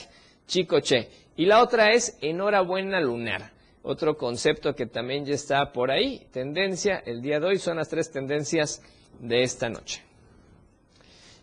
[0.46, 1.08] Chicoche.
[1.34, 3.52] Y la otra es enhorabuena lunar.
[3.82, 7.88] Otro concepto que también ya está por ahí, tendencia, el día de hoy son las
[7.88, 8.82] tres tendencias
[9.18, 10.02] de esta noche.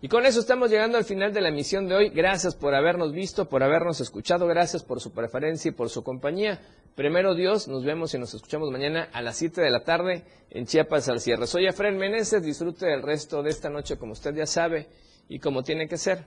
[0.04, 2.10] Y con eso estamos llegando al final de la emisión de hoy.
[2.10, 6.60] Gracias por habernos visto, por habernos escuchado, gracias por su preferencia y por su compañía.
[6.96, 10.66] Primero Dios, nos vemos y nos escuchamos mañana a las 7 de la tarde en
[10.66, 11.46] Chiapas al cierre.
[11.46, 14.88] Soy Efraín Meneses, disfrute del resto de esta noche como usted ya sabe
[15.30, 16.26] y como tiene que ser,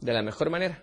[0.00, 0.82] de la mejor manera.